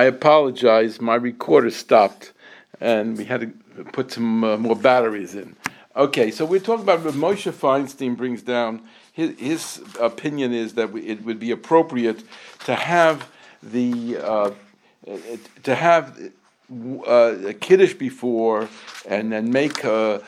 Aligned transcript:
I 0.00 0.04
apologize. 0.04 0.98
My 0.98 1.16
recorder 1.16 1.70
stopped, 1.70 2.32
and 2.80 3.18
we 3.18 3.26
had 3.26 3.40
to 3.42 3.84
put 3.92 4.10
some 4.10 4.42
uh, 4.42 4.56
more 4.56 4.74
batteries 4.74 5.34
in. 5.34 5.56
Okay, 5.94 6.30
so 6.30 6.46
we're 6.46 6.58
talking 6.58 6.84
about 6.84 7.04
what 7.04 7.12
Moshe 7.12 7.52
Feinstein 7.52 8.16
brings 8.16 8.40
down. 8.40 8.80
His, 9.12 9.38
his 9.38 9.82
opinion 10.00 10.54
is 10.54 10.72
that 10.76 10.96
it 10.96 11.22
would 11.26 11.38
be 11.38 11.50
appropriate 11.50 12.24
to 12.64 12.74
have 12.74 13.28
the 13.62 14.16
uh, 14.16 14.50
to 15.64 15.74
have 15.74 16.32
uh, 17.06 17.52
kiddush 17.60 17.94
before, 17.94 18.68
and 19.08 19.32
then 19.32 19.50
make 19.50 19.82
a 19.84 20.22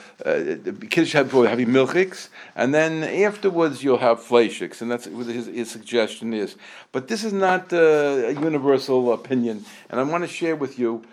kiddush 0.91 1.13
before 1.13 1.47
having 1.47 1.69
milchiks, 1.69 2.29
and 2.57 2.75
then 2.75 3.05
afterwards 3.05 3.85
you'll 3.85 3.99
have 3.99 4.19
fleishiks, 4.21 4.83
and 4.83 4.91
that's 4.91 5.07
what 5.07 5.27
his, 5.27 5.47
his 5.47 5.71
suggestion 5.71 6.33
is. 6.35 6.57
But 6.91 7.09
this 7.09 7.23
is 7.23 7.33
not 7.33 7.73
uh, 7.73 7.77
a 7.77 8.33
universal 8.33 9.13
opinion, 9.13 9.65
and 9.89 10.01
I 10.01 10.03
want 10.03 10.25
to 10.25 10.29
share 10.29 10.57
with 10.57 10.79
you 10.79 11.05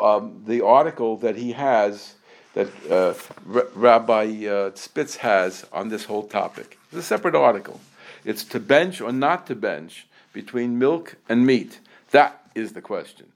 um, 0.00 0.42
the 0.46 0.64
article 0.64 1.16
that 1.18 1.36
he 1.36 1.52
has, 1.52 2.14
that 2.54 2.68
uh, 2.90 3.14
R- 3.54 3.68
Rabbi 3.74 4.46
uh, 4.46 4.70
Spitz 4.74 5.16
has 5.16 5.66
on 5.72 5.88
this 5.88 6.04
whole 6.04 6.26
topic. 6.26 6.78
It's 6.88 7.00
a 7.00 7.02
separate 7.02 7.34
article. 7.34 7.80
It's 8.24 8.44
to 8.44 8.60
bench 8.60 9.00
or 9.00 9.12
not 9.12 9.46
to 9.48 9.54
bench 9.54 10.06
between 10.32 10.78
milk 10.78 11.16
and 11.28 11.44
meat. 11.44 11.80
That 12.10 12.50
is 12.54 12.72
the 12.72 12.80
question 12.80 13.32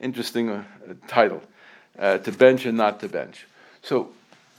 interesting 0.00 0.50
uh, 0.50 0.64
title, 1.06 1.42
uh, 1.98 2.18
to 2.18 2.32
bench 2.32 2.66
and 2.66 2.76
not 2.76 3.00
to 3.00 3.08
bench. 3.08 3.46
So 3.82 4.10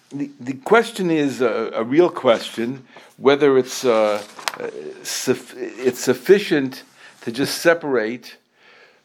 the, 0.09 0.29
the 0.39 0.53
question 0.53 1.09
is 1.09 1.41
a, 1.41 1.71
a 1.73 1.83
real 1.83 2.09
question 2.09 2.85
whether 3.17 3.57
it's, 3.57 3.85
uh, 3.85 4.23
uh 4.59 4.69
it's 4.73 5.99
sufficient 5.99 6.83
to 7.21 7.31
just 7.31 7.59
separate 7.59 8.37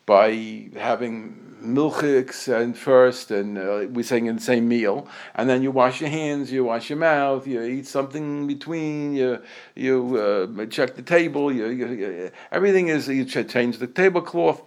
by 0.07 0.69
having 0.77 1.47
milchiks 1.63 2.49
and 2.49 2.77
first, 2.77 3.30
and 3.30 3.59
uh, 3.59 3.87
we're 3.91 4.05
saying 4.05 4.27
in 4.27 4.37
the 4.37 4.43
same 4.43 4.69
meal, 4.69 5.09
and 5.35 5.51
then 5.51 5.63
you 5.63 5.71
wash 5.71 6.01
your 6.01 6.10
hands, 6.10 6.53
you 6.53 6.65
wash 6.65 6.91
your 6.91 6.99
mouth, 6.99 7.47
you 7.47 7.60
eat 7.63 7.87
something 7.87 8.23
in 8.23 8.47
between, 8.47 9.15
you 9.15 9.43
you 9.75 10.16
uh, 10.16 10.66
check 10.66 10.95
the 10.95 11.03
table, 11.03 11.53
you, 11.53 11.66
you, 11.66 12.30
everything 12.53 12.88
is 12.88 13.09
you 13.09 13.25
change 13.25 13.79
the 13.79 13.87
tablecloth 13.87 14.63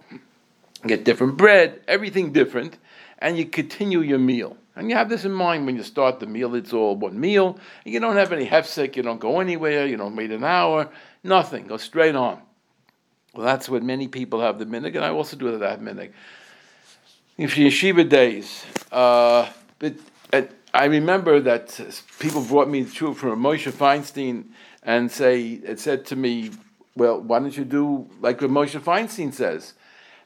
get 0.86 1.04
different 1.04 1.36
bread, 1.36 1.80
everything 1.86 2.32
different, 2.32 2.78
and 3.18 3.36
you 3.36 3.46
continue 3.46 4.00
your 4.00 4.18
meal. 4.18 4.56
And 4.76 4.88
you 4.88 4.96
have 4.96 5.08
this 5.08 5.24
in 5.24 5.32
mind 5.32 5.66
when 5.66 5.76
you 5.76 5.82
start 5.82 6.20
the 6.20 6.26
meal, 6.26 6.54
it's 6.54 6.72
all 6.72 6.96
one 6.96 7.18
meal. 7.20 7.58
You 7.84 8.00
don't 8.00 8.16
have 8.16 8.32
any 8.32 8.46
hefsek, 8.46 8.96
you 8.96 9.02
don't 9.02 9.20
go 9.20 9.40
anywhere, 9.40 9.86
you 9.86 9.96
don't 9.96 10.16
wait 10.16 10.30
an 10.30 10.44
hour, 10.44 10.88
nothing, 11.22 11.66
go 11.66 11.76
straight 11.76 12.14
on. 12.14 12.40
Well, 13.34 13.44
that's 13.44 13.68
what 13.68 13.82
many 13.82 14.08
people 14.08 14.40
have 14.40 14.58
the 14.58 14.66
minig, 14.66 14.96
and 14.96 15.04
I 15.04 15.10
also 15.10 15.36
do 15.36 15.56
that 15.56 15.80
minig. 15.80 16.12
If 17.36 17.54
yeshiva 17.54 18.08
days, 18.08 18.64
uh, 18.90 19.48
but 19.78 19.94
uh, 20.32 20.42
I 20.74 20.86
remember 20.86 21.40
that 21.40 21.80
people 22.18 22.42
brought 22.42 22.68
me 22.68 22.84
to 22.84 23.14
from 23.14 23.42
Moshe 23.42 23.70
Feinstein 23.70 24.46
and 24.82 25.10
say 25.10 25.52
it 25.52 25.78
said 25.78 26.04
to 26.06 26.16
me, 26.16 26.50
"Well, 26.96 27.20
why 27.20 27.38
don't 27.38 27.56
you 27.56 27.64
do 27.64 28.08
like 28.20 28.40
what 28.40 28.50
Moshe 28.50 28.80
Feinstein 28.80 29.32
says? 29.32 29.74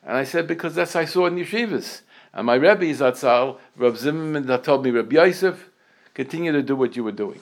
And 0.07 0.17
I 0.17 0.25
said, 0.25 0.47
because 0.47 0.75
that's 0.75 0.95
I 0.97 1.05
saw 1.07 1.27
in 1.27 1.37
yeshivas. 1.37 2.03
And 2.33 2.47
my 2.47 2.55
Rebbe 2.55 2.85
Zatzal, 2.85 3.59
Reb 3.77 3.97
Zimmerman, 3.97 4.47
that 4.47 4.65
told 4.65 4.85
me, 4.85 4.91
Reb 4.91 5.13
Yosef, 5.13 5.71
continue 6.15 6.53
to 6.53 6.63
do 6.63 6.77
what 6.77 6.97
you 6.97 7.05
were 7.05 7.13
doing. 7.13 7.41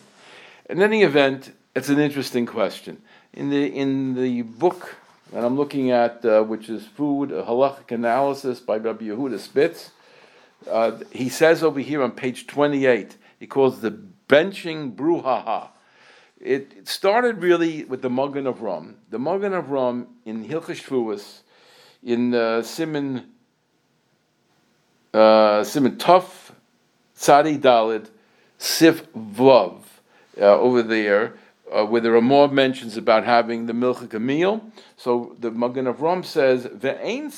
In 0.69 0.83
any 0.83 1.03
event, 1.03 1.53
it's 1.75 1.89
an 1.89 1.99
interesting 1.99 2.47
question. 2.47 3.03
In 3.33 3.51
the 3.51 3.67
in 3.67 4.15
the 4.15 4.43
book 4.43 4.97
that 5.33 5.45
I'm 5.45 5.57
looking 5.57 5.91
at, 5.91 6.25
uh, 6.25 6.43
which 6.43 6.69
is 6.69 6.87
Food, 6.87 7.33
a 7.33 7.43
Halachic 7.43 7.91
Analysis 7.91 8.61
by 8.61 8.77
Rabbi 8.77 9.07
Yehuda 9.07 9.39
Spitz, 9.39 9.91
uh, 10.71 10.99
he 11.11 11.29
says 11.29 11.63
over 11.63 11.81
here 11.81 12.03
on 12.03 12.13
page 12.13 12.47
28, 12.47 13.17
he 13.41 13.47
calls 13.47 13.81
the 13.81 13.99
benching 14.29 14.95
bruhaha. 14.95 15.69
It, 16.39 16.73
it 16.77 16.89
started 16.89 17.43
really 17.43 17.85
with 17.85 18.03
the 18.03 18.11
Magen 18.11 18.45
rum. 18.45 18.97
The 19.11 19.19
Magen 19.19 19.53
rum 19.53 20.09
in 20.27 20.45
Hilchas 20.47 20.83
Shvuas 20.83 21.42
in 22.03 22.35
uh, 22.35 22.63
Simon 22.63 23.27
uh, 25.15 25.63
Simon 25.65 25.97
Tuf 25.97 26.53
Tzadi 27.17 27.59
Dalid 27.59 28.09
Sif 28.59 29.13
Vav 29.13 29.83
uh, 30.41 30.59
over 30.59 30.83
there. 30.83 31.35
Uh, 31.71 31.87
where 31.87 32.03
there 32.03 32.15
are 32.15 32.21
more 32.21 32.49
mentions 32.49 32.99
about 32.99 33.25
having 33.25 33.65
the 33.65 33.73
milchik 33.73 34.21
meal. 34.21 34.63
So 34.99 35.35
the 35.39 35.51
Magen 35.51 35.87
Avraham 35.87 36.23
says, 36.23 36.67
"Ve'ein 36.67 37.33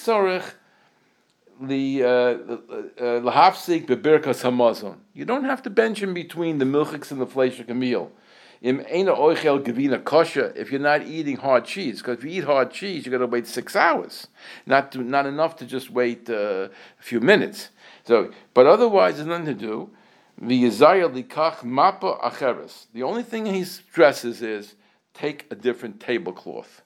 the 1.61 2.03
uh, 2.03 2.09
uh, 2.09 2.41
lahafsik 3.21 3.87
bebirkas 3.87 4.43
hamazon." 4.43 4.97
You 5.13 5.25
don't 5.25 5.45
have 5.45 5.63
to 5.63 5.71
bench 5.71 6.03
in 6.03 6.15
between 6.15 6.59
the 6.59 6.65
milchiks 6.65 7.13
and 7.13 7.21
the 7.21 7.29
fleishik 7.29 7.69
meal. 7.69 8.11
If 8.67 8.89
you're 10.73 10.81
not 10.81 11.03
eating 11.03 11.37
hard 11.37 11.67
cheese, 11.67 11.99
because 11.99 12.17
if 12.17 12.25
you 12.25 12.31
eat 12.31 12.45
hard 12.45 12.71
cheese, 12.71 13.05
you 13.05 13.13
got 13.13 13.19
to 13.19 13.27
wait 13.27 13.47
six 13.47 13.77
hours. 13.77 14.27
Not 14.65 14.91
to, 14.93 15.03
not 15.03 15.27
enough 15.27 15.57
to 15.57 15.67
just 15.67 15.91
wait 15.91 16.31
uh, 16.31 16.69
a 16.99 17.03
few 17.03 17.21
minutes. 17.21 17.69
So, 18.05 18.33
but 18.55 18.67
otherwise, 18.67 19.17
there's 19.17 19.27
nothing 19.27 19.45
to 19.47 19.55
do. 19.55 19.91
The 20.39 20.75
only 23.03 23.23
thing 23.23 23.47
he 23.47 23.65
stresses 23.65 24.41
is 24.41 24.75
take 25.13 25.47
a 25.51 25.55
different 25.55 26.01
tablecloth 26.01 26.81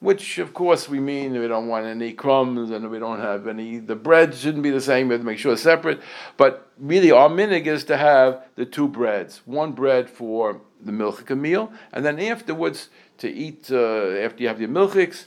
which 0.00 0.38
of 0.38 0.52
course 0.52 0.88
we 0.88 1.00
mean 1.00 1.32
we 1.32 1.48
don't 1.48 1.68
want 1.68 1.86
any 1.86 2.12
crumbs 2.12 2.70
and 2.70 2.90
we 2.90 2.98
don't 2.98 3.20
have 3.20 3.48
any, 3.48 3.78
the 3.78 3.96
bread 3.96 4.34
shouldn't 4.34 4.62
be 4.62 4.70
the 4.70 4.80
same, 4.80 5.08
we 5.08 5.14
have 5.14 5.22
to 5.22 5.26
make 5.26 5.38
sure 5.38 5.54
it's 5.54 5.62
separate. 5.62 6.00
But 6.36 6.70
really, 6.78 7.10
our 7.10 7.28
minig 7.28 7.66
is 7.66 7.84
to 7.84 7.96
have 7.96 8.44
the 8.56 8.66
two 8.66 8.88
breads 8.88 9.40
one 9.46 9.72
bread 9.72 10.10
for 10.10 10.60
the 10.84 10.92
milchik 10.92 11.36
meal, 11.36 11.72
and 11.92 12.04
then 12.04 12.18
afterwards 12.20 12.88
to 13.18 13.30
eat, 13.30 13.70
uh, 13.70 14.10
after 14.24 14.42
you 14.42 14.48
have 14.48 14.60
your 14.60 14.68
milchiks, 14.68 15.26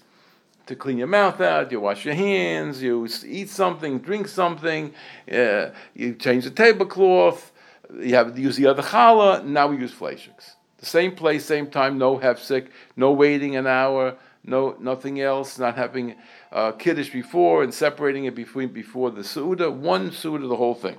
to 0.70 0.76
clean 0.76 1.00
your 1.00 1.08
mouth 1.08 1.42
out, 1.42 1.72
you 1.72 1.80
wash 1.80 2.06
your 2.06 2.14
hands, 2.14 2.82
you 2.82 3.08
eat 3.26 3.50
something, 3.50 3.98
drink 3.98 4.28
something, 4.28 4.94
uh, 5.32 5.72
you 5.96 6.14
change 6.14 6.44
the 6.44 6.52
tablecloth, 6.52 7.52
you 8.00 8.14
have 8.14 8.38
use 8.38 8.56
the 8.56 8.68
other 8.68 8.84
challah, 8.84 9.44
now 9.44 9.68
we 9.68 9.78
use 9.78 9.92
fleishiks. 9.92 10.54
The 10.78 10.86
same 10.86 11.16
place, 11.16 11.44
same 11.44 11.72
time, 11.72 11.98
no 11.98 12.20
hefsek, 12.20 12.68
no 12.96 13.12
waiting 13.12 13.56
an 13.56 13.66
hour, 13.66 14.16
no 14.44 14.76
nothing 14.80 15.20
else, 15.20 15.58
not 15.58 15.76
having 15.76 16.16
uh, 16.52 16.74
kiddush 16.74 17.10
before 17.10 17.64
and 17.64 17.74
separating 17.74 18.26
it 18.26 18.36
between 18.36 18.70
before 18.70 19.10
the 19.10 19.24
suda, 19.24 19.72
one 19.72 20.12
suda, 20.12 20.46
the 20.46 20.56
whole 20.56 20.76
thing, 20.76 20.98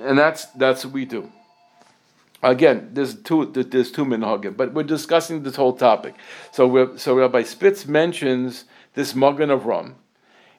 and 0.00 0.18
that's 0.18 0.46
that's 0.46 0.84
what 0.84 0.92
we 0.92 1.04
do. 1.04 1.30
Again, 2.42 2.90
there's 2.92 3.14
two 3.14 3.46
there's 3.46 3.90
two 3.90 4.04
minhagim, 4.04 4.56
but 4.56 4.74
we're 4.74 4.82
discussing 4.82 5.42
this 5.42 5.56
whole 5.56 5.72
topic. 5.72 6.14
So 6.52 6.96
so 6.96 7.16
Rabbi 7.16 7.42
Spitz 7.42 7.86
mentions 7.86 8.64
this 8.94 9.14
Magen 9.14 9.50
rum, 9.50 9.96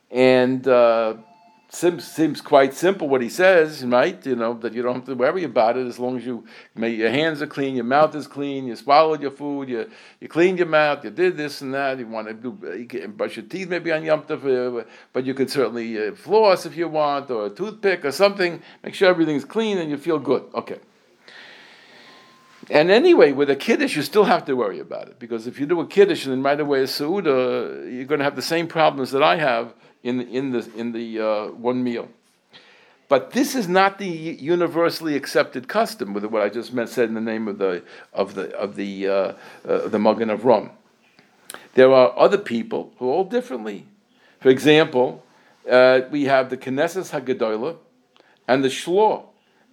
and 0.10 0.68
uh, 0.68 1.16
seems, 1.70 2.06
seems 2.06 2.42
quite 2.42 2.74
simple 2.74 3.08
what 3.10 3.22
he 3.22 3.30
says, 3.30 3.84
right? 3.86 4.26
You 4.26 4.36
know, 4.36 4.54
that 4.56 4.74
you 4.74 4.82
don't 4.82 4.96
have 4.96 5.06
to 5.06 5.16
worry 5.16 5.44
about 5.44 5.78
it 5.78 5.88
as 5.88 6.00
long 6.00 6.18
as 6.18 6.26
you, 6.26 6.46
your 6.76 7.10
hands 7.10 7.42
are 7.42 7.48
clean, 7.48 7.76
your 7.76 7.84
mouth 7.84 8.16
is 8.16 8.28
clean, 8.28 8.68
you 8.68 8.76
swallowed 8.76 9.22
your 9.22 9.32
food, 9.32 9.70
you, 9.70 9.90
you 10.20 10.28
cleaned 10.28 10.58
your 10.60 10.68
mouth, 10.68 11.04
you 11.04 11.10
did 11.10 11.38
this 11.38 11.62
and 11.62 11.74
that, 11.74 12.00
you 12.00 12.08
want 12.08 12.28
to 12.28 12.34
do, 12.34 12.58
you 12.78 12.86
can 12.86 13.12
brush 13.12 13.36
your 13.36 13.46
teeth 13.46 13.68
maybe 13.68 13.92
on 13.92 14.04
Yom 14.04 14.24
Tov, 14.24 14.82
uh, 14.82 14.84
but 15.14 15.26
you 15.26 15.34
could 15.34 15.50
certainly 15.50 16.08
uh, 16.08 16.16
floss 16.16 16.66
if 16.66 16.76
you 16.78 16.88
want, 16.88 17.30
or 17.30 17.48
a 17.48 17.50
toothpick 17.50 18.06
or 18.06 18.12
something, 18.12 18.62
make 18.84 18.94
sure 18.94 19.10
everything's 19.10 19.46
clean 19.46 19.78
and 19.78 19.90
you 19.90 19.98
feel 19.98 20.20
good. 20.20 20.44
Okay. 20.54 20.80
And 22.70 22.92
anyway, 22.92 23.32
with 23.32 23.50
a 23.50 23.56
kiddush, 23.56 23.96
you 23.96 24.02
still 24.02 24.26
have 24.26 24.46
to 24.46 24.56
worry 24.56 24.80
about 24.80 25.08
it 25.08 25.20
because 25.20 25.48
if 25.48 25.60
you 25.60 25.66
do 25.66 25.80
a 25.80 25.88
kiddush 25.88 26.26
and 26.26 26.34
then 26.34 26.44
right 26.44 26.60
away 26.60 26.82
a 26.82 26.84
seuda, 26.86 27.92
you're 27.92 28.06
going 28.06 28.20
to 28.20 28.26
have 28.26 28.36
the 28.36 28.42
same 28.42 28.68
problems 28.68 29.12
that 29.12 29.24
I 29.24 29.38
have 29.38 29.74
in 30.04 30.22
in 30.22 30.52
the 30.52 30.70
in 30.76 30.92
the 30.92 31.20
uh, 31.20 31.48
one 31.52 31.84
meal. 31.84 32.10
But 33.10 33.32
this 33.32 33.56
is 33.56 33.70
not 33.70 34.00
the 34.00 34.08
universally 34.08 35.16
accepted 35.16 35.70
custom 35.70 36.14
with 36.14 36.26
what 36.26 36.42
I 36.42 36.50
just 36.50 36.74
said 36.94 37.08
in 37.08 37.16
the 37.16 37.22
name 37.22 37.48
of 37.48 37.58
the 37.58 37.84
of 38.12 38.36
the 38.36 38.54
of 38.58 38.76
the 38.76 39.08
uh, 39.08 39.34
uh, 39.66 39.88
the 39.88 39.98
Magen 39.98 40.28
Avraham. 40.30 40.72
There 41.74 41.94
are 41.94 42.18
other 42.18 42.38
people 42.38 42.92
who 42.98 43.06
hold 43.06 43.32
differently. 43.32 43.86
For 44.42 44.50
example, 44.50 45.24
uh, 45.70 46.02
we 46.12 46.26
have 46.26 46.50
the 46.50 46.58
Knesset 46.58 47.12
Haggadolah 47.12 47.78
and 48.48 48.64
the 48.64 48.68
Shlo, 48.68 49.27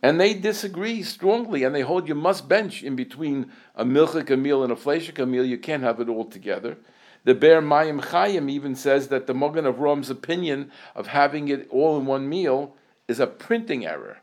and 0.05 0.21
they 0.21 0.35
disagree 0.35 1.03
strongly, 1.03 1.65
and 1.65 1.75
they 1.75 1.81
hold 1.81 2.09
you 2.09 2.15
must 2.15 2.47
bench 2.47 2.83
in 2.83 2.95
between 2.95 3.51
a 3.75 3.87
milchik 3.87 4.39
meal 4.39 4.63
and 4.63 4.71
a 4.71 4.77
fleishik 4.77 5.27
meal. 5.27 5.47
You 5.47 5.57
can't 5.57 5.83
have 5.83 5.99
it 5.99 6.11
all 6.11 6.27
together. 6.27 6.77
The 7.25 7.35
Be'er 7.35 7.63
Mayim 7.63 8.05
Chayim 8.05 8.51
even 8.51 8.77
says 8.77 9.09
that 9.09 9.27
the 9.27 9.33
Magen 9.33 9.65
Avraham's 9.65 10.11
opinion 10.11 10.71
of 10.95 11.07
having 11.07 11.49
it 11.49 11.67
all 11.71 11.97
in 11.97 12.05
one 12.05 12.29
meal 12.29 12.77
is 13.09 13.19
a 13.19 13.27
printing 13.27 13.87
error. 13.87 14.19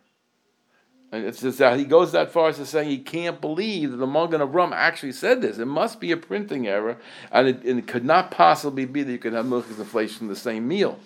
And 1.11 1.25
it's 1.25 1.41
just 1.41 1.57
that 1.57 1.79
he 1.79 1.85
goes 1.85 2.11
that 2.11 2.29
far 2.29 2.49
as 2.49 2.57
to 2.57 2.67
saying 2.67 2.87
he 2.87 2.99
can't 2.99 3.41
believe 3.41 3.89
that 3.89 3.97
the 3.97 4.05
of 4.05 4.29
Avraham 4.29 4.73
actually 4.73 5.13
said 5.13 5.41
this. 5.41 5.57
It 5.57 5.65
must 5.65 5.99
be 5.99 6.11
a 6.11 6.17
printing 6.17 6.67
error, 6.67 6.97
and 7.31 7.47
it, 7.47 7.63
and 7.63 7.79
it 7.79 7.87
could 7.87 8.05
not 8.05 8.29
possibly 8.29 8.85
be 8.85 9.01
that 9.01 9.11
you 9.11 9.17
could 9.17 9.33
have 9.33 9.47
milchik 9.47 9.79
inflation 9.79 10.25
in 10.25 10.27
the 10.27 10.35
same 10.35 10.67
meal. 10.67 10.99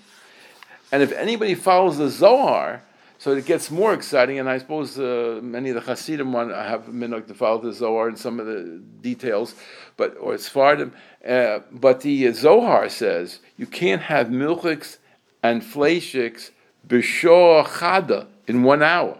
And 0.91 1.01
if 1.01 1.13
anybody 1.13 1.55
follows 1.55 1.97
the 1.97 2.09
Zohar, 2.09 2.81
so 3.17 3.31
it 3.31 3.45
gets 3.45 3.71
more 3.71 3.93
exciting, 3.93 4.39
and 4.39 4.49
I 4.49 4.57
suppose 4.57 4.99
uh, 4.99 5.39
many 5.41 5.69
of 5.69 5.75
the 5.75 5.81
Hasidim 5.81 6.33
want 6.33 6.51
have 6.51 6.85
minhag 6.87 7.27
to 7.27 7.33
follow 7.33 7.61
the 7.61 7.73
Zohar 7.73 8.07
and 8.07 8.17
some 8.17 8.39
of 8.39 8.45
the 8.45 8.81
details, 9.01 9.55
but 9.97 10.15
or 10.19 10.33
it's 10.33 10.49
Fardim. 10.49 10.91
Uh, 11.27 11.59
but 11.71 12.01
the 12.01 12.31
Zohar 12.33 12.89
says 12.89 13.39
you 13.57 13.65
can't 13.65 14.03
have 14.03 14.27
milchiks 14.27 14.97
and 15.41 15.61
fleishiks 15.61 16.51
b'shor 16.87 17.65
chada 17.65 18.27
in 18.47 18.63
one 18.63 18.83
hour, 18.83 19.19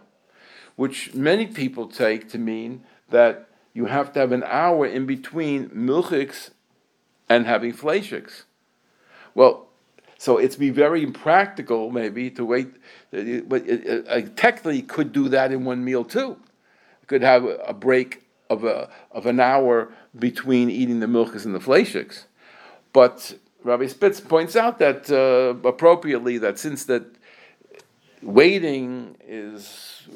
which 0.75 1.13
many 1.13 1.47
people 1.47 1.87
take 1.87 2.29
to 2.29 2.37
mean 2.37 2.83
that 3.09 3.47
you 3.73 3.85
have 3.85 4.13
to 4.13 4.19
have 4.19 4.31
an 4.31 4.43
hour 4.43 4.85
in 4.85 5.05
between 5.05 5.69
milchiks 5.69 6.51
and 7.29 7.45
having 7.45 7.73
fleishiks. 7.73 8.43
Well, 9.33 9.64
so 10.25 10.39
it's 10.39 10.55
be 10.55 10.71
very 10.71 11.03
impractical, 11.03 11.91
maybe, 11.91 12.31
to 12.31 12.43
wait. 12.43 12.69
Uh, 13.13 13.41
but 13.47 13.61
it, 13.67 13.85
it, 13.85 14.07
it, 14.07 14.35
technically, 14.35 14.81
could 14.81 15.13
do 15.13 15.29
that 15.29 15.51
in 15.51 15.65
one 15.65 15.85
meal 15.85 16.03
too. 16.03 16.37
could 17.05 17.21
have 17.21 17.45
a 17.63 17.75
break 17.75 18.23
of 18.49 18.63
a 18.63 18.89
of 19.11 19.27
an 19.27 19.39
hour 19.39 19.93
between 20.17 20.71
eating 20.71 20.99
the 20.99 21.05
milchas 21.05 21.45
and 21.45 21.53
the 21.53 21.59
fleishiks. 21.59 22.23
But 22.91 23.37
Rabbi 23.63 23.85
Spitz 23.85 24.19
points 24.19 24.55
out 24.55 24.79
that 24.79 25.11
uh, 25.11 25.67
appropriately 25.67 26.39
that 26.39 26.57
since 26.57 26.85
that 26.85 27.05
waiting 28.23 29.17
is 29.27 30.07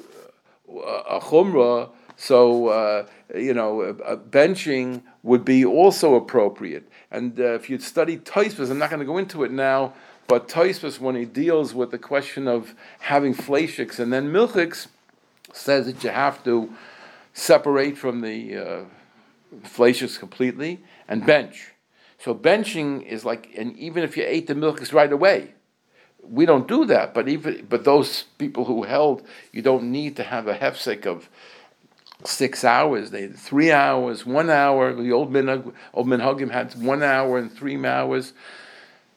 uh, 0.67 1.17
a 1.17 1.19
chumrah, 1.19 1.91
so 2.19 2.67
uh, 2.67 3.07
you 3.33 3.53
know 3.53 3.81
uh, 3.81 4.17
benching 4.17 5.01
would 5.23 5.45
be 5.45 5.63
also 5.63 6.15
appropriate. 6.15 6.85
And 7.09 7.39
uh, 7.39 7.53
if 7.53 7.69
you'd 7.69 7.81
study 7.81 8.17
Tosfos, 8.17 8.69
I'm 8.69 8.77
not 8.77 8.89
going 8.89 8.99
to 8.99 9.05
go 9.05 9.17
into 9.17 9.43
it 9.45 9.51
now, 9.51 9.93
but 10.27 10.49
Tosfos, 10.49 10.99
when 10.99 11.15
he 11.15 11.23
deals 11.23 11.73
with 11.73 11.91
the 11.91 11.97
question 11.97 12.47
of 12.47 12.75
having 12.99 13.33
fleishiks 13.33 13.99
and 13.99 14.11
then 14.11 14.33
milchiks, 14.33 14.87
says 15.53 15.85
that 15.85 16.03
you 16.03 16.09
have 16.09 16.43
to 16.43 16.73
separate 17.33 17.97
from 17.97 18.19
the 18.19 18.57
uh, 18.57 20.17
completely 20.19 20.81
and 21.07 21.25
bench. 21.25 21.71
So 22.19 22.35
benching 22.35 23.05
is 23.05 23.23
like, 23.23 23.49
and 23.57 23.77
even 23.77 24.03
if 24.03 24.17
you 24.17 24.23
ate 24.27 24.47
the 24.47 24.55
milchiks 24.55 24.91
right 24.91 25.11
away, 25.11 25.53
we 26.21 26.45
don't 26.45 26.67
do 26.67 26.83
that. 26.85 27.13
But 27.13 27.29
even 27.29 27.65
but 27.69 27.85
those 27.85 28.23
people 28.37 28.65
who 28.65 28.83
held, 28.83 29.23
you 29.53 29.61
don't 29.61 29.89
need 29.89 30.17
to 30.17 30.23
have 30.23 30.49
a 30.49 30.55
hefsek 30.55 31.05
of 31.05 31.29
six 32.25 32.63
hours. 32.63 33.11
They 33.11 33.23
had 33.23 33.35
three 33.37 33.71
hours, 33.71 34.25
one 34.25 34.49
hour. 34.49 34.93
The 34.93 35.11
old 35.11 35.31
minhag, 35.31 35.73
old 35.93 36.07
minhagim 36.07 36.51
had 36.51 36.73
one 36.81 37.03
hour 37.03 37.37
and 37.37 37.51
three 37.51 37.83
hours, 37.85 38.33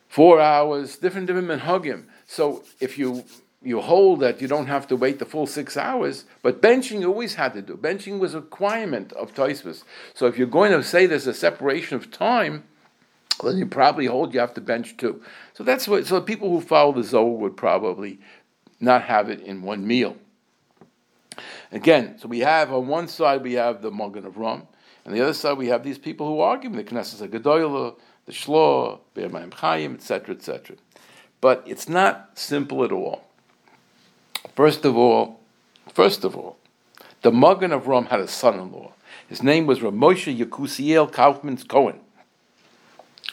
four 0.08 0.40
hours, 0.40 0.96
different 0.96 1.26
different 1.26 1.48
minhagim. 1.48 2.04
So 2.26 2.64
if 2.80 2.98
you 2.98 3.24
you 3.64 3.80
hold 3.80 4.20
that 4.20 4.40
you 4.40 4.48
don't 4.48 4.66
have 4.66 4.88
to 4.88 4.96
wait 4.96 5.18
the 5.18 5.24
full 5.24 5.46
six 5.46 5.76
hours, 5.76 6.24
but 6.42 6.60
benching 6.60 7.00
you 7.00 7.08
always 7.08 7.34
had 7.34 7.54
to 7.54 7.62
do. 7.62 7.76
Benching 7.76 8.18
was 8.18 8.34
a 8.34 8.40
requirement 8.40 9.12
of 9.12 9.34
Tosfos. 9.34 9.84
So 10.14 10.26
if 10.26 10.36
you're 10.36 10.48
going 10.48 10.72
to 10.72 10.82
say 10.82 11.06
there's 11.06 11.28
a 11.28 11.34
separation 11.34 11.96
of 11.96 12.10
time, 12.10 12.64
then 13.42 13.58
you 13.58 13.66
probably 13.66 14.06
hold 14.06 14.34
you 14.34 14.40
have 14.40 14.54
to 14.54 14.60
bench 14.60 14.96
too. 14.96 15.22
So 15.54 15.64
that's 15.64 15.88
what. 15.88 16.06
So 16.06 16.20
people 16.20 16.50
who 16.50 16.60
follow 16.60 16.92
the 16.92 17.02
Zohar 17.02 17.36
would 17.36 17.56
probably 17.56 18.18
not 18.80 19.02
have 19.02 19.28
it 19.30 19.40
in 19.40 19.62
one 19.62 19.86
meal. 19.86 20.16
Again, 21.70 22.18
so 22.18 22.28
we 22.28 22.40
have 22.40 22.72
on 22.72 22.86
one 22.86 23.08
side 23.08 23.42
we 23.42 23.54
have 23.54 23.82
the 23.82 23.90
Magen 23.90 24.24
Avraham, 24.24 24.66
and 25.04 25.14
the 25.14 25.20
other 25.20 25.32
side 25.32 25.58
we 25.58 25.68
have 25.68 25.82
these 25.82 25.98
people 25.98 26.26
who 26.26 26.40
argue 26.40 26.70
the 26.70 26.84
Knesset 26.84 27.28
Gedoyla, 27.28 27.96
the 28.26 28.32
Shlo, 28.32 29.00
Be'er 29.14 29.30
Chaim, 29.54 29.94
etc., 29.94 30.34
etc. 30.34 30.76
But 31.40 31.62
it's 31.66 31.88
not 31.88 32.30
simple 32.34 32.84
at 32.84 32.92
all. 32.92 33.24
First 34.54 34.84
of 34.84 34.96
all, 34.96 35.40
first 35.92 36.24
of 36.24 36.36
all, 36.36 36.56
the 37.22 37.32
Magen 37.32 37.70
Avraham 37.70 38.08
had 38.08 38.20
a 38.20 38.28
son-in-law. 38.28 38.92
His 39.28 39.42
name 39.42 39.66
was 39.66 39.80
Ramosha 39.80 40.36
Yekusiel 40.36 41.10
Kaufman 41.10 41.56
Cohen. 41.56 42.00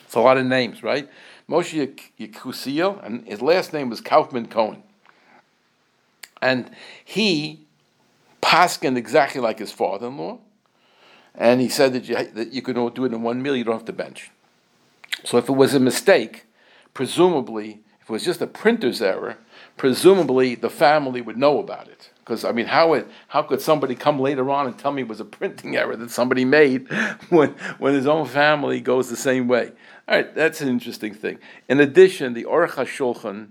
It's 0.06 0.16
a 0.16 0.22
lot 0.22 0.38
of 0.38 0.46
names, 0.46 0.82
right? 0.82 1.08
Moshe 1.50 2.00
Yekusiel, 2.20 3.04
and 3.06 3.28
his 3.28 3.42
last 3.42 3.74
name 3.74 3.90
was 3.90 4.02
Kaufman 4.02 4.48
Cohen. 4.48 4.84
And 6.42 6.72
he 7.04 7.68
paskin 8.50 8.98
exactly 8.98 9.40
like 9.40 9.60
his 9.60 9.72
father-in-law, 9.72 10.40
and 11.36 11.62
he 11.62 11.70
said 11.70 11.94
that 11.94 12.10
you, 12.10 12.16
that 12.16 12.52
you 12.52 12.64
could 12.64 12.76
do 12.96 13.06
it 13.06 13.14
in 13.14 13.22
one 13.22 13.44
meal, 13.44 13.56
you 13.56 13.64
don't 13.64 13.76
have 13.76 13.86
to 13.86 13.94
bench. 13.94 14.32
So 15.24 15.38
if 15.38 15.48
it 15.48 15.54
was 15.54 15.76
a 15.76 15.80
mistake, 15.80 16.48
presumably, 16.96 17.82
if 18.02 18.10
it 18.10 18.12
was 18.12 18.26
just 18.26 18.42
a 18.42 18.48
printer's 18.48 19.04
error, 19.04 19.38
presumably 19.78 20.56
the 20.56 20.70
family 20.70 21.22
would 21.22 21.38
know 21.38 21.60
about 21.60 21.88
it. 21.90 22.10
Because 22.18 22.44
I 22.44 22.52
mean, 22.52 22.66
how 22.66 22.94
it, 22.94 23.08
how 23.28 23.44
could 23.44 23.62
somebody 23.62 23.94
come 23.94 24.20
later 24.20 24.50
on 24.50 24.66
and 24.66 24.78
tell 24.78 24.92
me 24.92 25.04
it 25.04 25.08
was 25.08 25.20
a 25.20 25.26
printing 25.26 25.76
error 25.78 25.96
that 25.96 26.10
somebody 26.10 26.44
made 26.44 26.92
when 27.30 27.50
when 27.78 27.94
his 27.94 28.08
own 28.08 28.26
family 28.26 28.82
goes 28.82 29.10
the 29.10 29.16
same 29.16 29.48
way? 29.48 29.72
All 30.08 30.16
right, 30.16 30.34
that's 30.34 30.60
an 30.62 30.70
interesting 30.70 31.14
thing. 31.14 31.38
In 31.68 31.80
addition, 31.80 32.34
the 32.34 32.46
Aruch 32.46 32.72
HaShulchan 32.72 33.50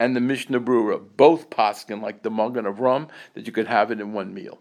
and 0.00 0.16
the 0.16 0.20
Mishnah 0.20 0.60
Brura 0.60 1.00
both 1.16 1.50
paskin 1.50 2.02
like 2.02 2.22
the 2.22 2.30
Magen 2.30 2.64
rum 2.64 3.06
that 3.34 3.46
you 3.46 3.52
could 3.52 3.68
have 3.68 3.92
it 3.92 4.00
in 4.00 4.12
one 4.12 4.34
meal. 4.34 4.58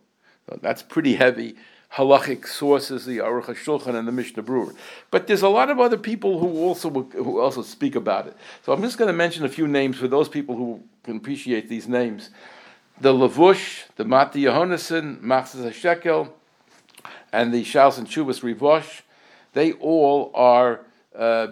So 0.48 0.60
that's 0.62 0.84
pretty 0.84 1.16
heavy 1.16 1.56
halachic 1.96 2.46
sources, 2.46 3.06
the 3.06 3.18
Aruch 3.18 3.46
HaShulchan 3.46 3.96
and 3.96 4.08
the 4.08 4.12
Mishnah 4.12 4.44
Brura. 4.44 4.76
But 5.10 5.26
there's 5.26 5.42
a 5.42 5.50
lot 5.50 5.72
of 5.72 5.80
other 5.80 5.98
people 5.98 6.40
who 6.40 6.60
also 6.60 6.90
who 6.90 7.40
also 7.40 7.64
speak 7.64 7.96
about 7.96 8.28
it. 8.28 8.38
So 8.64 8.74
I'm 8.74 8.82
just 8.82 8.98
going 8.98 9.08
to 9.08 9.14
mention 9.14 9.44
a 9.46 9.50
few 9.50 9.68
names 9.68 9.98
for 9.98 10.08
those 10.08 10.30
people 10.30 10.56
who 10.56 10.84
can 11.04 11.18
appreciate 11.18 11.68
these 11.68 11.88
names. 11.88 12.30
The 13.02 13.14
Lavush, 13.14 13.86
the 13.96 14.06
Mati 14.06 14.44
Yehonason, 14.44 15.22
Machzas 15.22 15.72
HaShekel, 15.72 16.30
and 17.32 17.54
the 17.54 17.64
Shals 17.64 17.98
and 17.98 18.08
Chuvas 18.08 18.42
Rivosh, 18.42 19.02
they 19.54 19.72
all 19.74 20.32
are 20.36 20.82
uh, 21.16 21.48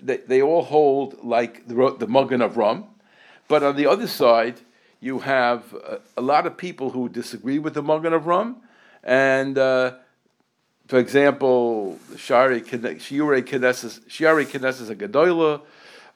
they, 0.00 0.18
they 0.18 0.42
all 0.42 0.62
hold 0.62 1.22
like 1.24 1.66
the, 1.66 1.96
the 1.98 2.06
Magen 2.06 2.40
Avraham, 2.40 2.86
but 3.48 3.62
on 3.62 3.76
the 3.76 3.86
other 3.86 4.06
side, 4.06 4.60
you 5.00 5.20
have 5.20 5.72
a, 5.74 6.00
a 6.16 6.22
lot 6.22 6.46
of 6.46 6.56
people 6.56 6.90
who 6.90 7.08
disagree 7.08 7.58
with 7.58 7.74
the 7.74 7.82
Magen 7.82 8.12
Avraham, 8.12 8.56
and 9.02 9.58
uh, 9.58 9.94
for 10.86 10.98
example, 10.98 11.98
Shari 12.16 12.62
Shiure 12.62 13.42
Knesses 13.42 14.00
Knesses 14.08 14.94
Agadoila, 14.94 15.60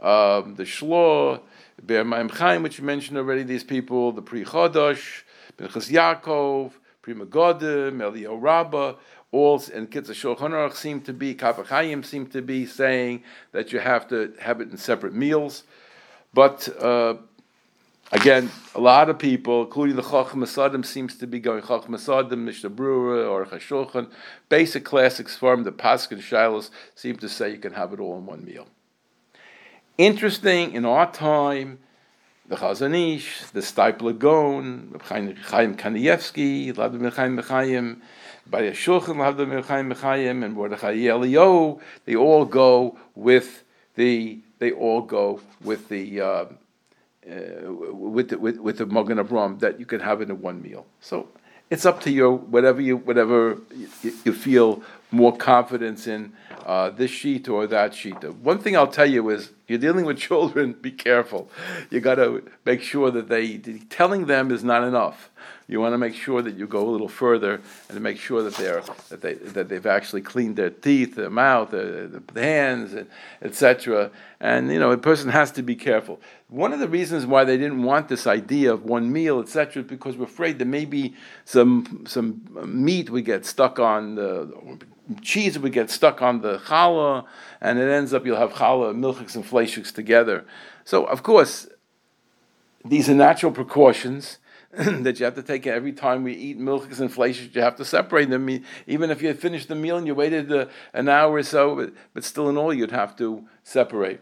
um, 0.00 0.54
the 0.54 0.64
Shlo, 0.64 1.40
Be'er 1.84 2.04
Mayim 2.04 2.30
Chaim, 2.30 2.62
which 2.62 2.78
you 2.78 2.84
mentioned 2.84 3.18
already. 3.18 3.42
These 3.42 3.64
people, 3.64 4.12
the 4.12 4.22
Pri 4.22 4.44
Chodosh, 4.44 5.22
Minchas 5.58 5.90
Yaakov, 5.90 6.72
Pri 7.02 7.14
Megadim, 7.14 7.98
Eliyahu 7.98 8.40
Rabbah, 8.40 8.94
all 9.32 9.62
and 9.74 9.90
Kitzah 9.90 10.10
Shulchan 10.10 10.50
Aruch 10.50 10.74
seem 10.74 11.00
to 11.00 11.12
be, 11.12 11.34
Kaf 11.34 11.56
HaChaim 11.56 12.04
seem 12.04 12.26
to 12.28 12.42
be 12.42 12.66
saying 12.66 13.24
that 13.52 13.72
you 13.72 13.80
have 13.80 14.06
to 14.08 14.34
have 14.38 14.60
it 14.60 14.70
in 14.70 14.76
separate 14.76 15.14
meals. 15.14 15.64
But 16.34 16.68
uh, 16.80 17.14
again, 18.12 18.50
a 18.74 18.80
lot 18.80 19.08
of 19.08 19.18
people, 19.18 19.62
including 19.62 19.96
the 19.96 20.02
Chochmas 20.02 20.62
Adam, 20.62 20.84
seems 20.84 21.16
to 21.16 21.26
be 21.26 21.40
going 21.40 21.62
Chochmas 21.62 22.14
Adam, 22.14 22.44
Mishnah 22.44 22.70
Brura, 22.70 23.28
or 23.28 23.46
Chashulchan. 23.46 24.10
Basic 24.50 24.84
classics 24.84 25.34
form, 25.34 25.64
the 25.64 25.72
Paskin 25.72 26.18
Shilas 26.18 26.68
seem 26.94 27.16
to 27.16 27.28
say 27.28 27.50
you 27.50 27.58
can 27.58 27.72
have 27.72 27.94
it 27.94 28.00
all 28.00 28.18
in 28.18 28.26
one 28.26 28.44
meal. 28.44 28.66
Interesting, 29.96 30.72
in 30.72 30.84
our 30.84 31.10
time, 31.10 31.78
the 32.48 32.56
Chazon 32.56 33.16
Ish, 33.16 33.44
the 33.52 33.60
Steipler 33.60 34.18
Gaon, 34.18 35.00
Chaim 35.04 35.74
Kanievsky, 35.76 36.74
Vladimir 36.74 37.10
Chaim 37.10 37.38
Chaim, 37.38 38.02
by 38.48 38.62
Shulchan 38.62 39.16
Lavda 39.16 39.46
Mechaim 39.46 39.92
Mechayim 39.92 40.44
and 40.44 40.54
Mordechai 40.54 40.96
Eliyahu, 40.96 41.80
they 42.04 42.16
all 42.16 42.44
go 42.44 42.98
with 43.14 43.64
the 43.94 44.40
they 44.58 44.72
all 44.72 45.02
go 45.02 45.40
with 45.62 45.88
the 45.88 46.20
uh, 46.20 46.24
uh, 46.24 47.72
with 47.72 48.30
the, 48.30 48.38
with 48.38 48.58
with 48.58 48.78
the 48.78 49.56
that 49.60 49.76
you 49.78 49.86
can 49.86 50.00
have 50.00 50.20
in 50.20 50.40
one 50.40 50.62
meal. 50.62 50.86
So 51.00 51.28
it's 51.70 51.86
up 51.86 52.00
to 52.02 52.10
you, 52.10 52.32
whatever 52.32 52.80
you 52.80 52.96
whatever 52.96 53.58
you, 53.74 53.88
you 54.24 54.32
feel 54.32 54.82
more 55.10 55.36
confidence 55.36 56.06
in 56.06 56.32
uh, 56.64 56.90
this 56.90 57.10
sheet 57.10 57.48
or 57.48 57.66
that 57.66 57.94
sheet. 57.94 58.22
One 58.42 58.58
thing 58.58 58.76
I'll 58.76 58.86
tell 58.86 59.06
you 59.06 59.28
is 59.30 59.50
you're 59.68 59.78
dealing 59.78 60.04
with 60.04 60.18
children, 60.28 60.72
be 60.72 60.90
careful. 60.90 61.50
You 61.90 62.00
got 62.00 62.16
to 62.16 62.42
make 62.64 62.82
sure 62.82 63.10
that 63.10 63.28
they, 63.28 63.58
telling 63.90 64.26
them 64.26 64.50
is 64.50 64.64
not 64.64 64.84
enough. 64.84 65.30
You 65.72 65.80
want 65.80 65.94
to 65.94 65.98
make 65.98 66.14
sure 66.14 66.42
that 66.42 66.54
you 66.58 66.66
go 66.66 66.86
a 66.86 66.90
little 66.90 67.08
further 67.08 67.62
and 67.88 67.98
make 68.02 68.18
sure 68.18 68.42
that 68.42 68.54
they're 68.56 68.82
that 69.08 69.22
they 69.22 69.34
that 69.34 69.70
they've 69.70 69.86
actually 69.86 70.20
cleaned 70.20 70.56
their 70.56 70.68
teeth, 70.68 71.14
their 71.14 71.30
mouth, 71.30 71.70
their, 71.70 72.08
their 72.08 72.44
hands, 72.44 73.08
etc. 73.40 74.10
And 74.38 74.70
you 74.70 74.78
know, 74.78 74.90
a 74.90 74.98
person 74.98 75.30
has 75.30 75.50
to 75.52 75.62
be 75.62 75.74
careful. 75.74 76.20
One 76.48 76.74
of 76.74 76.78
the 76.78 76.88
reasons 76.88 77.24
why 77.24 77.44
they 77.44 77.56
didn't 77.56 77.82
want 77.82 78.08
this 78.08 78.26
idea 78.26 78.70
of 78.70 78.84
one 78.84 79.10
meal, 79.10 79.40
etc., 79.40 79.82
is 79.82 79.88
because 79.88 80.18
we're 80.18 80.26
afraid 80.26 80.58
that 80.58 80.66
maybe 80.66 81.14
some 81.46 82.04
some 82.06 82.42
meat 82.66 83.08
would 83.08 83.24
get 83.24 83.46
stuck 83.46 83.78
on 83.78 84.16
the 84.16 84.78
cheese 85.22 85.58
would 85.58 85.72
get 85.72 85.90
stuck 85.90 86.20
on 86.20 86.42
the 86.42 86.58
challah, 86.58 87.24
and 87.62 87.78
it 87.78 87.90
ends 87.90 88.12
up 88.12 88.26
you'll 88.26 88.36
have 88.36 88.52
challah, 88.52 88.94
milchiks, 88.94 89.34
and 89.34 89.44
fleishiks 89.44 89.90
together. 89.90 90.44
So, 90.84 91.04
of 91.04 91.22
course, 91.22 91.66
these 92.84 93.08
are 93.08 93.14
natural 93.14 93.52
precautions 93.52 94.38
that 95.02 95.18
you 95.18 95.24
have 95.26 95.34
to 95.34 95.42
take 95.42 95.66
every 95.66 95.92
time 95.92 96.24
we 96.24 96.32
eat 96.32 96.58
milchiks 96.58 96.98
and 96.98 97.12
fleishiks. 97.12 97.54
You 97.54 97.60
have 97.60 97.76
to 97.76 97.84
separate 97.84 98.30
them. 98.30 98.48
Even 98.86 99.10
if 99.10 99.20
you 99.20 99.28
had 99.28 99.38
finished 99.38 99.68
the 99.68 99.74
meal 99.74 99.98
and 99.98 100.06
you 100.06 100.14
waited 100.14 100.50
uh, 100.50 100.66
an 100.94 101.10
hour 101.10 101.34
or 101.34 101.42
so, 101.42 101.76
but, 101.76 101.92
but 102.14 102.24
still 102.24 102.48
in 102.48 102.56
all, 102.56 102.72
you'd 102.72 102.90
have 102.90 103.14
to 103.18 103.44
separate. 103.64 104.20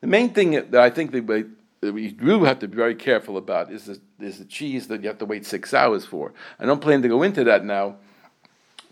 The 0.00 0.06
main 0.06 0.32
thing 0.32 0.52
that 0.52 0.76
I 0.76 0.90
think 0.90 1.10
that 1.10 1.26
we, 1.26 1.44
that 1.80 1.92
we 1.92 2.16
really 2.20 2.46
have 2.46 2.60
to 2.60 2.68
be 2.68 2.76
very 2.76 2.94
careful 2.94 3.36
about 3.36 3.72
is 3.72 3.86
the, 3.86 4.00
is 4.20 4.38
the 4.38 4.44
cheese 4.44 4.86
that 4.88 5.02
you 5.02 5.08
have 5.08 5.18
to 5.18 5.26
wait 5.26 5.44
six 5.44 5.74
hours 5.74 6.04
for. 6.04 6.32
I 6.60 6.66
don't 6.66 6.80
plan 6.80 7.02
to 7.02 7.08
go 7.08 7.24
into 7.24 7.42
that 7.44 7.64
now, 7.64 7.96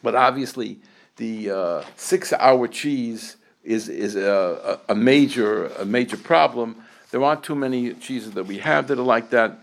but 0.03 0.17
obviously 0.17 0.81
the 1.19 1.51
uh, 1.51 1.85
six-hour 1.97 2.69
cheese 2.69 3.37
is 3.63 3.89
is 3.89 4.17
a, 4.17 4.81
a, 4.89 4.95
major 4.95 5.67
a 5.67 5.85
major 5.85 6.17
problem. 6.17 6.77
There 7.11 7.23
aren't 7.23 7.43
too 7.43 7.55
many 7.55 7.93
cheeses 7.95 8.33
that 8.33 8.47
we 8.47 8.59
have 8.59 8.89
that 8.89 8.99
are 8.99 9.03
like 9.03 9.31
that. 9.31 9.59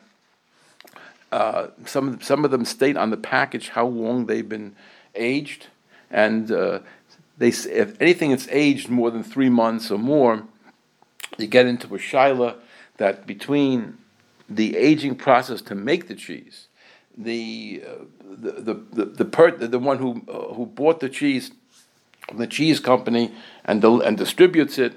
Uh, 1.36 1.68
some 1.86 2.22
some 2.22 2.46
of 2.46 2.52
them 2.52 2.64
state 2.64 2.96
on 2.96 3.10
the 3.10 3.18
package 3.18 3.68
how 3.68 3.86
long 3.86 4.26
they've 4.26 4.48
been 4.48 4.74
aged, 5.16 5.68
and 6.10 6.50
uh, 6.50 6.80
they 7.38 7.50
if 7.50 8.02
anything 8.02 8.30
that's 8.30 8.48
aged 8.52 8.88
more 8.88 9.12
than 9.12 9.22
three 9.22 9.50
months 9.50 9.92
or 9.92 10.00
more, 10.00 10.44
you 11.38 11.46
get 11.46 11.66
into 11.66 11.88
a 11.94 11.98
shaila 11.98 12.56
that 12.96 13.28
between 13.28 13.98
the 14.48 14.78
aging 14.78 15.14
process 15.14 15.62
to 15.62 15.76
make 15.76 16.08
the 16.08 16.16
cheese 16.16 16.68
the 17.18 17.84
uh, 17.86 18.06
the 18.22 18.52
the 18.52 18.74
the, 18.94 19.06
the, 19.06 19.26
per, 19.26 19.52
the 19.52 19.78
one 19.78 19.98
who 19.98 20.22
uh, 20.30 20.54
who 20.54 20.66
bought 20.66 21.02
the 21.02 21.10
cheese 21.10 21.52
from 22.30 22.38
the 22.38 22.48
cheese 22.48 22.80
company 22.80 23.34
and 23.66 23.84
and 23.84 24.18
distributes 24.18 24.78
it, 24.78 24.94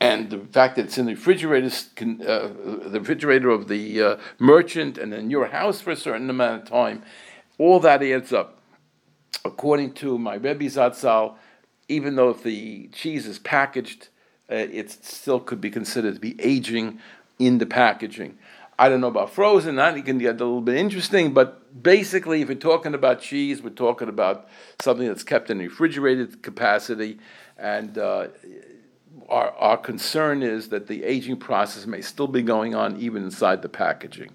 and 0.00 0.30
the 0.30 0.38
fact 0.38 0.76
that 0.76 0.86
it's 0.86 0.98
in 0.98 1.06
the 1.06 1.14
refrigerator, 1.14 1.70
can, 1.96 2.22
uh, 2.22 2.48
the 2.86 3.00
refrigerator 3.00 3.50
of 3.50 3.68
the 3.68 4.02
uh, 4.02 4.16
merchant, 4.38 4.96
and 4.96 5.12
in 5.12 5.30
your 5.30 5.46
house 5.46 5.80
for 5.80 5.90
a 5.90 5.96
certain 5.96 6.30
amount 6.30 6.62
of 6.62 6.68
time, 6.68 7.02
all 7.58 7.80
that 7.80 8.02
adds 8.02 8.32
up. 8.32 8.58
According 9.44 9.94
to 9.94 10.18
my 10.18 10.34
Rebbe 10.34 10.64
Zatzal, 10.64 11.34
even 11.88 12.16
though 12.16 12.30
if 12.30 12.42
the 12.42 12.88
cheese 12.88 13.26
is 13.26 13.38
packaged, 13.38 14.08
uh, 14.50 14.54
it 14.54 14.90
still 14.90 15.40
could 15.40 15.60
be 15.60 15.70
considered 15.70 16.14
to 16.14 16.20
be 16.20 16.36
aging 16.40 17.00
in 17.38 17.58
the 17.58 17.66
packaging. 17.66 18.38
I 18.78 18.88
don't 18.88 19.00
know 19.00 19.08
about 19.08 19.30
frozen. 19.30 19.76
That 19.76 20.02
can 20.04 20.18
get 20.18 20.40
a 20.40 20.44
little 20.44 20.60
bit 20.60 20.76
interesting, 20.76 21.34
but 21.34 21.82
basically, 21.82 22.42
if 22.42 22.48
we're 22.48 22.54
talking 22.54 22.94
about 22.94 23.20
cheese, 23.20 23.60
we're 23.60 23.70
talking 23.70 24.08
about 24.08 24.48
something 24.80 25.06
that's 25.08 25.24
kept 25.24 25.50
in 25.50 25.58
refrigerated 25.58 26.42
capacity, 26.42 27.18
and 27.58 27.98
uh, 27.98 28.28
our 29.28 29.50
our 29.52 29.76
concern 29.76 30.42
is 30.42 30.68
that 30.68 30.86
the 30.86 31.04
aging 31.04 31.36
process 31.36 31.86
may 31.86 32.00
still 32.00 32.26
be 32.26 32.42
going 32.42 32.74
on 32.74 32.98
even 33.00 33.24
inside 33.24 33.62
the 33.62 33.68
packaging. 33.68 34.30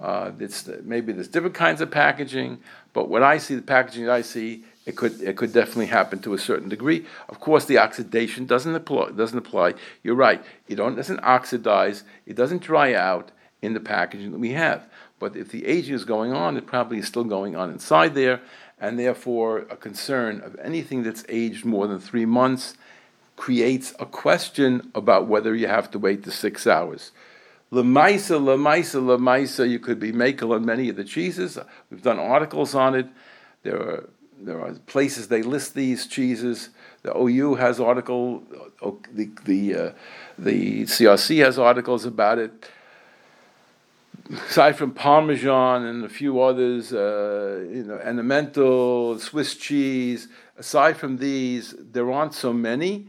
Uh, 0.00 0.32
it's 0.38 0.68
maybe 0.82 1.12
there's 1.12 1.28
different 1.28 1.54
kinds 1.54 1.80
of 1.80 1.90
packaging, 1.90 2.58
but 2.92 3.08
when 3.08 3.22
I 3.22 3.38
see 3.38 3.54
the 3.54 3.62
packaging 3.62 4.04
that 4.04 4.12
I 4.12 4.22
see, 4.22 4.64
it 4.84 4.96
could 4.96 5.20
it 5.22 5.36
could 5.36 5.52
definitely 5.52 5.86
happen 5.86 6.18
to 6.20 6.34
a 6.34 6.38
certain 6.38 6.68
degree. 6.68 7.06
Of 7.28 7.40
course, 7.40 7.64
the 7.64 7.78
oxidation 7.78 8.46
doesn't 8.46 8.74
apply. 8.74 9.10
Doesn't 9.12 9.38
apply. 9.38 9.74
You're 10.02 10.14
right. 10.14 10.44
It 10.68 10.76
doesn't 10.76 11.20
oxidize. 11.20 12.04
It 12.26 12.36
doesn't 12.36 12.62
dry 12.62 12.94
out 12.94 13.32
in 13.62 13.72
the 13.72 13.80
packaging 13.80 14.32
that 14.32 14.38
we 14.38 14.52
have. 14.52 14.88
But 15.18 15.34
if 15.34 15.50
the 15.50 15.66
aging 15.66 15.94
is 15.94 16.04
going 16.04 16.32
on, 16.32 16.56
it 16.56 16.66
probably 16.66 16.98
is 16.98 17.08
still 17.08 17.24
going 17.24 17.56
on 17.56 17.70
inside 17.70 18.14
there, 18.14 18.42
and 18.78 18.98
therefore 18.98 19.60
a 19.70 19.76
concern 19.76 20.42
of 20.42 20.56
anything 20.56 21.02
that's 21.02 21.24
aged 21.28 21.64
more 21.64 21.86
than 21.86 21.98
three 21.98 22.26
months 22.26 22.74
creates 23.36 23.94
a 23.98 24.06
question 24.06 24.90
about 24.94 25.26
whether 25.26 25.54
you 25.54 25.68
have 25.68 25.90
to 25.92 25.98
wait 25.98 26.24
the 26.24 26.32
six 26.32 26.66
hours. 26.66 27.12
Lemaisa, 27.72 28.40
lemaisa, 28.40 29.00
lemaisa, 29.00 29.68
you 29.68 29.78
could 29.78 30.00
be 30.00 30.12
makel 30.12 30.54
on 30.54 30.64
many 30.64 30.88
of 30.88 30.96
the 30.96 31.04
cheeses. 31.04 31.58
We've 31.90 32.02
done 32.02 32.18
articles 32.18 32.74
on 32.74 32.94
it. 32.94 33.06
There 33.62 33.80
are 33.80 34.08
there 34.38 34.60
are 34.60 34.74
places 34.86 35.28
they 35.28 35.42
list 35.42 35.74
these 35.74 36.06
cheeses. 36.06 36.68
The 37.02 37.16
OU 37.16 37.54
has 37.54 37.80
article, 37.80 38.42
the 39.12 39.30
the 39.44 39.74
uh, 39.74 39.90
the 40.38 40.82
CRC 40.82 41.44
has 41.44 41.58
articles 41.58 42.04
about 42.04 42.38
it 42.38 42.68
aside 44.48 44.76
from 44.76 44.92
Parmesan 44.92 45.84
and 45.84 46.04
a 46.04 46.08
few 46.08 46.40
others, 46.40 46.92
uh, 46.92 47.64
you 47.70 47.84
know, 47.84 47.98
Emmental, 47.98 49.18
Swiss 49.20 49.54
cheese, 49.54 50.28
aside 50.58 50.96
from 50.96 51.18
these, 51.18 51.74
there 51.78 52.10
aren't 52.10 52.34
so 52.34 52.52
many. 52.52 53.06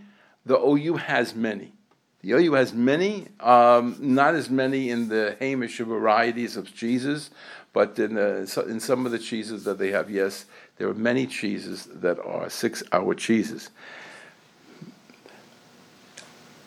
The 0.48 0.58
OU 0.58 0.96
has 0.96 1.36
many. 1.36 1.74
The 2.22 2.32
OU 2.32 2.54
has 2.54 2.74
many, 2.74 3.28
um, 3.42 3.98
not 4.00 4.34
as 4.34 4.50
many 4.50 4.90
in 4.90 5.10
the 5.10 5.36
Hamish 5.40 5.80
varieties 5.80 6.56
of 6.56 6.74
cheeses, 6.74 7.32
but 7.74 8.00
in, 8.00 8.16
the, 8.16 8.66
in 8.70 8.80
some 8.80 9.06
of 9.06 9.12
the 9.12 9.20
cheeses 9.20 9.66
that 9.66 9.78
they 9.78 9.92
have, 9.92 10.10
yes, 10.10 10.46
there 10.78 10.88
are 10.88 10.94
many 10.94 11.28
cheeses 11.28 11.86
that 11.94 12.18
are 12.20 12.50
six 12.50 12.82
hour 12.94 13.14
cheeses. 13.14 13.70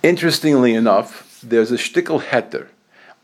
Interestingly 0.03 0.75
enough, 0.75 1.41
there's 1.43 1.73
a 1.73 1.77
shtickle 1.77 2.23
heter 2.23 2.69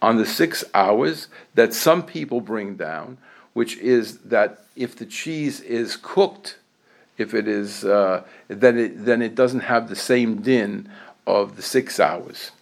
on 0.00 0.16
the 0.16 0.26
six 0.26 0.64
hours 0.72 1.28
that 1.54 1.74
some 1.74 2.02
people 2.02 2.40
bring 2.40 2.76
down, 2.76 3.18
which 3.52 3.76
is 3.76 4.18
that 4.20 4.64
if 4.74 4.96
the 4.96 5.06
cheese 5.06 5.60
is 5.60 5.96
cooked, 5.96 6.56
if 7.18 7.34
it 7.34 7.48
is, 7.48 7.84
uh, 7.84 8.22
then 8.48 8.78
it 8.78 9.04
then 9.04 9.22
it 9.22 9.34
doesn't 9.34 9.60
have 9.60 9.88
the 9.88 9.96
same 9.96 10.42
din 10.42 10.88
of 11.26 11.56
the 11.56 11.62
six 11.62 11.98
hours. 11.98 12.52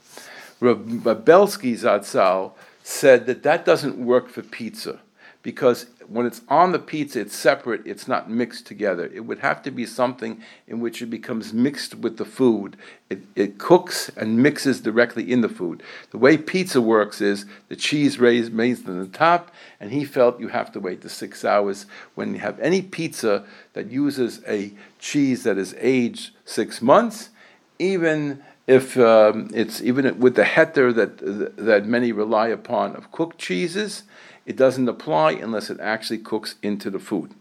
Belsky 0.60 1.74
Zatzal 1.74 2.52
said 2.82 3.26
that 3.26 3.42
that 3.42 3.64
doesn't 3.64 3.96
work 3.98 4.28
for 4.28 4.42
pizza 4.42 5.00
because 5.42 5.86
when 6.08 6.26
it's 6.26 6.42
on 6.48 6.72
the 6.72 6.78
pizza, 6.78 7.20
it's 7.20 7.36
separate, 7.36 7.86
it's 7.86 8.06
not 8.08 8.30
mixed 8.30 8.66
together. 8.66 9.10
It 9.14 9.20
would 9.20 9.40
have 9.40 9.62
to 9.62 9.70
be 9.70 9.86
something 9.86 10.42
in 10.66 10.80
which 10.80 11.02
it 11.02 11.06
becomes 11.06 11.52
mixed 11.52 11.94
with 11.94 12.16
the 12.16 12.24
food. 12.24 12.76
It, 13.10 13.20
it 13.34 13.58
cooks 13.58 14.10
and 14.16 14.42
mixes 14.42 14.80
directly 14.80 15.30
in 15.30 15.40
the 15.40 15.48
food. 15.48 15.82
The 16.10 16.18
way 16.18 16.36
pizza 16.36 16.80
works 16.80 17.20
is 17.20 17.46
the 17.68 17.76
cheese 17.76 18.18
raised 18.18 18.52
on 18.52 19.00
the 19.00 19.08
top, 19.12 19.50
and 19.80 19.90
he 19.90 20.04
felt 20.04 20.40
you 20.40 20.48
have 20.48 20.72
to 20.72 20.80
wait 20.80 21.00
the 21.02 21.08
six 21.08 21.44
hours. 21.44 21.86
When 22.14 22.34
you 22.34 22.40
have 22.40 22.58
any 22.60 22.82
pizza 22.82 23.44
that 23.72 23.90
uses 23.90 24.42
a 24.46 24.72
cheese 24.98 25.42
that 25.44 25.58
is 25.58 25.74
aged 25.78 26.32
six 26.44 26.80
months, 26.80 27.30
even 27.78 28.42
if 28.66 28.96
um, 28.98 29.50
it's 29.52 29.82
even 29.82 30.18
with 30.18 30.36
the 30.36 30.44
heter 30.44 30.94
that 30.94 31.56
that 31.56 31.86
many 31.86 32.12
rely 32.12 32.48
upon 32.48 32.96
of 32.96 33.12
cooked 33.12 33.38
cheeses, 33.38 34.04
it 34.46 34.56
doesn't 34.56 34.88
apply 34.88 35.32
unless 35.32 35.70
it 35.70 35.80
actually 35.80 36.18
cooks 36.18 36.56
into 36.62 36.90
the 36.90 36.98
food. 36.98 37.32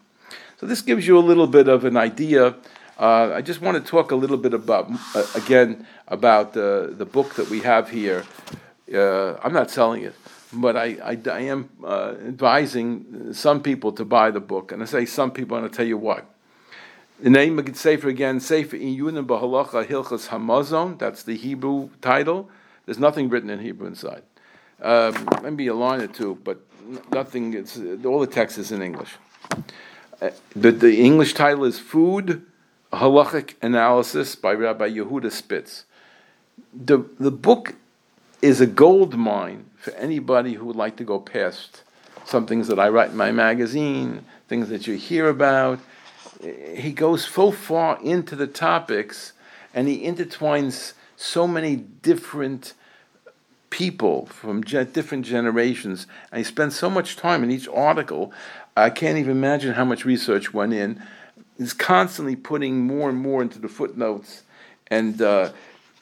So 0.60 0.66
this 0.66 0.82
gives 0.82 1.06
you 1.06 1.18
a 1.18 1.20
little 1.20 1.48
bit 1.48 1.68
of 1.68 1.84
an 1.84 1.98
idea. 1.98 2.56
Uh, 2.98 3.32
I 3.34 3.42
just 3.42 3.62
want 3.62 3.84
to 3.84 3.92
talk 3.92 4.12
a 4.12 4.16
little 4.16 4.38
bit 4.38 4.54
about 4.54 4.90
uh, 5.16 5.26
again 5.36 5.86
about 6.08 6.56
uh, 6.56 6.88
the 6.88 7.06
book 7.06 7.36
that 7.36 7.50
we 7.50 7.60
have 7.62 7.90
here. 7.90 8.24
Uh, 8.94 9.34
I'm 9.44 9.54
not 9.54 9.72
selling 9.72 10.04
it, 10.04 10.16
but 10.54 10.78
I, 10.78 10.98
I, 11.04 11.20
I 11.30 11.40
am 11.42 11.70
uh, 11.84 12.16
advising 12.28 13.34
some 13.34 13.62
people 13.62 13.92
to 13.94 14.06
buy 14.06 14.32
the 14.32 14.40
book, 14.40 14.72
and 14.72 14.82
I 14.82 14.86
say 14.86 15.06
some 15.06 15.32
people, 15.32 15.58
and 15.58 15.66
I'll 15.66 15.72
tell 15.72 15.88
you 15.88 15.98
why. 15.98 16.22
The 17.20 17.30
name 17.30 17.58
of 17.58 17.66
the 17.66 17.74
Sefer 17.74 18.10
again, 18.10 18.40
Sefer 18.40 18.78
Iyunim 18.78 19.26
Bahalacha 19.26 19.86
Hilchas 19.86 20.28
Hamazon. 20.28 21.00
That's 21.00 21.24
the 21.24 21.38
Hebrew 21.38 21.90
title. 22.02 22.50
There's 22.86 23.00
nothing 23.00 23.30
written 23.30 23.50
in 23.50 23.60
Hebrew 23.60 23.88
inside. 23.88 24.24
Um, 24.82 25.28
maybe 25.42 25.68
a 25.68 25.74
line 25.74 26.02
or 26.02 26.08
two, 26.08 26.38
but 26.44 26.60
nothing. 27.12 27.54
It's 27.54 27.80
all 28.06 28.20
the 28.20 28.28
text 28.28 28.58
is 28.58 28.72
in 28.72 28.82
English. 28.82 29.16
Uh, 30.22 30.30
the, 30.56 30.72
the 30.72 31.02
English 31.02 31.34
title 31.34 31.64
is 31.66 31.80
Food 31.80 32.46
Halachic 32.92 33.56
Analysis 33.62 34.36
by 34.36 34.54
Rabbi 34.54 34.90
Yehuda 34.90 35.32
Spitz. 35.32 35.86
The 36.74 37.06
the 37.20 37.32
book 37.32 37.76
is 38.42 38.62
a 38.62 38.68
gold 38.68 39.16
mine 39.18 39.66
for 39.78 39.92
anybody 39.92 40.54
who 40.54 40.66
would 40.66 40.76
like 40.76 40.96
to 40.98 41.04
go 41.04 41.20
past 41.20 41.84
some 42.26 42.46
things 42.46 42.68
that 42.68 42.80
I 42.80 42.90
write 42.90 43.12
in 43.12 43.18
my 43.18 43.32
magazine, 43.32 44.26
things 44.48 44.70
that 44.70 44.88
you 44.88 44.96
hear 44.96 45.28
about. 45.28 45.80
he 46.76 46.92
goes 46.92 47.26
so 47.26 47.52
far 47.52 48.02
into 48.02 48.36
the 48.36 48.48
topics 48.48 49.34
and 49.74 49.88
he 49.88 50.04
intertwines 50.04 50.94
so 51.16 51.48
many 51.48 51.76
different 51.76 52.74
people 53.74 54.28
from 54.28 54.64
ge- 54.64 54.94
different 54.94 55.26
generations 55.26 56.06
and 56.32 56.38
he 56.38 56.44
spends 56.44 56.76
so 56.76 56.92
much 56.92 57.16
time 57.16 57.44
in 57.44 57.50
each 57.50 57.68
article 57.70 58.32
i 58.78 58.88
can't 58.88 59.18
even 59.18 59.32
imagine 59.32 59.74
how 59.74 59.84
much 59.84 60.06
research 60.06 60.54
went 60.54 60.72
in 60.72 61.02
he's 61.58 61.74
constantly 61.74 62.36
putting 62.36 62.86
more 62.86 63.10
and 63.10 63.18
more 63.18 63.42
into 63.42 63.58
the 63.58 63.68
footnotes 63.68 64.44
and 64.92 65.24
uh, 65.24 65.50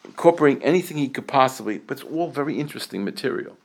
incorporating 0.04 0.62
anything 0.62 0.98
he 0.98 1.08
could 1.08 1.28
possibly 1.28 1.78
but 1.78 2.02
it's 2.02 2.10
all 2.12 2.30
very 2.30 2.60
interesting 2.60 3.06
material 3.06 3.56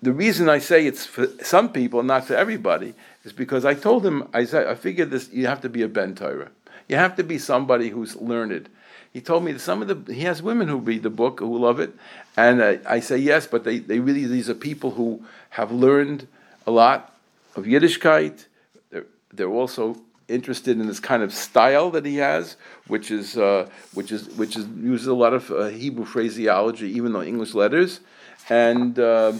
the 0.00 0.12
reason 0.12 0.50
I 0.50 0.58
say 0.58 0.86
it's 0.86 1.06
for 1.06 1.26
some 1.42 1.72
people, 1.72 2.02
not 2.02 2.26
for 2.26 2.34
everybody, 2.34 2.92
is 3.24 3.32
because 3.32 3.64
I 3.64 3.72
told 3.72 4.04
him, 4.04 4.28
I 4.34 4.44
said, 4.44 4.66
I 4.66 4.74
figured 4.74 5.10
this, 5.10 5.30
you 5.32 5.46
have 5.46 5.62
to 5.62 5.70
be 5.70 5.80
a 5.80 5.88
Ben 5.88 6.14
Torah. 6.14 6.50
You 6.90 6.96
have 6.96 7.16
to 7.16 7.24
be 7.24 7.38
somebody 7.38 7.88
who's 7.88 8.14
learned. 8.14 8.68
He 9.14 9.20
told 9.20 9.44
me 9.44 9.52
that 9.52 9.60
some 9.60 9.80
of 9.80 9.86
the, 9.86 10.12
he 10.12 10.22
has 10.22 10.42
women 10.42 10.66
who 10.66 10.76
read 10.76 11.04
the 11.04 11.08
book, 11.08 11.38
who 11.38 11.56
love 11.56 11.78
it. 11.78 11.94
And 12.36 12.60
uh, 12.60 12.76
I 12.84 12.98
say, 12.98 13.16
yes, 13.16 13.46
but 13.46 13.62
they, 13.62 13.78
they 13.78 14.00
really, 14.00 14.26
these 14.26 14.50
are 14.50 14.54
people 14.54 14.90
who 14.90 15.24
have 15.50 15.70
learned 15.70 16.26
a 16.66 16.72
lot 16.72 17.14
of 17.54 17.64
Yiddishkeit. 17.64 18.46
They're, 18.90 19.06
they're 19.32 19.48
also 19.48 19.96
interested 20.26 20.80
in 20.80 20.88
this 20.88 20.98
kind 20.98 21.22
of 21.22 21.32
style 21.32 21.90
that 21.92 22.04
he 22.04 22.16
has, 22.16 22.56
which 22.88 23.12
is, 23.12 23.38
uh, 23.38 23.68
which 23.94 24.10
is, 24.10 24.28
which 24.30 24.56
is, 24.56 24.66
uses 24.66 25.06
a 25.06 25.14
lot 25.14 25.32
of 25.32 25.48
uh, 25.52 25.68
Hebrew 25.68 26.04
phraseology, 26.04 26.90
even 26.90 27.12
though 27.12 27.22
English 27.22 27.54
letters. 27.54 28.00
And, 28.48 28.98
uh, 28.98 29.34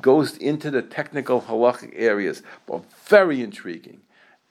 goes 0.00 0.36
into 0.38 0.70
the 0.70 0.82
technical 0.82 1.42
halachic 1.42 1.92
areas, 1.94 2.42
but 2.66 2.82
very 3.06 3.42
intriguing. 3.42 4.00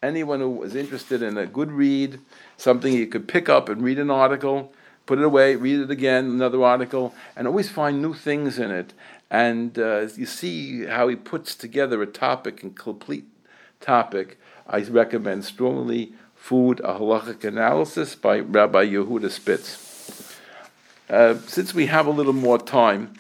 Anyone 0.03 0.41
who 0.41 0.49
was 0.49 0.75
interested 0.75 1.21
in 1.21 1.37
a 1.37 1.47
good 1.47 1.71
read, 1.71 2.19
something 2.57 2.91
you 2.91 3.07
could 3.07 3.25
pick 3.25 3.47
up 3.47 3.69
and 3.69 3.81
read 3.81 3.97
an 3.99 4.11
article, 4.11 4.73
put 5.05 5.17
it 5.17 5.23
away, 5.23 5.55
read 5.55 5.79
it 5.79 5.89
again, 5.89 6.25
another 6.25 6.61
article, 6.61 7.15
and 7.37 7.47
always 7.47 7.69
find 7.69 8.01
new 8.01 8.13
things 8.13 8.59
in 8.59 8.69
it. 8.69 8.91
And 9.31 9.79
uh, 9.79 10.09
you 10.17 10.25
see 10.25 10.85
how 10.85 11.07
he 11.07 11.15
puts 11.15 11.55
together 11.55 12.01
a 12.01 12.05
topic 12.05 12.63
and 12.63 12.75
complete 12.75 13.23
topic. 13.79 14.37
I 14.67 14.81
recommend 14.81 15.45
strongly 15.45 16.11
Food, 16.35 16.81
a 16.81 16.95
Halachic 16.95 17.45
Analysis 17.45 18.15
by 18.15 18.39
Rabbi 18.39 18.87
Yehuda 18.87 19.31
Spitz. 19.31 20.37
Uh, 21.09 21.35
since 21.47 21.73
we 21.73 21.85
have 21.85 22.07
a 22.07 22.11
little 22.11 22.33
more 22.33 22.57
time, 22.57 23.13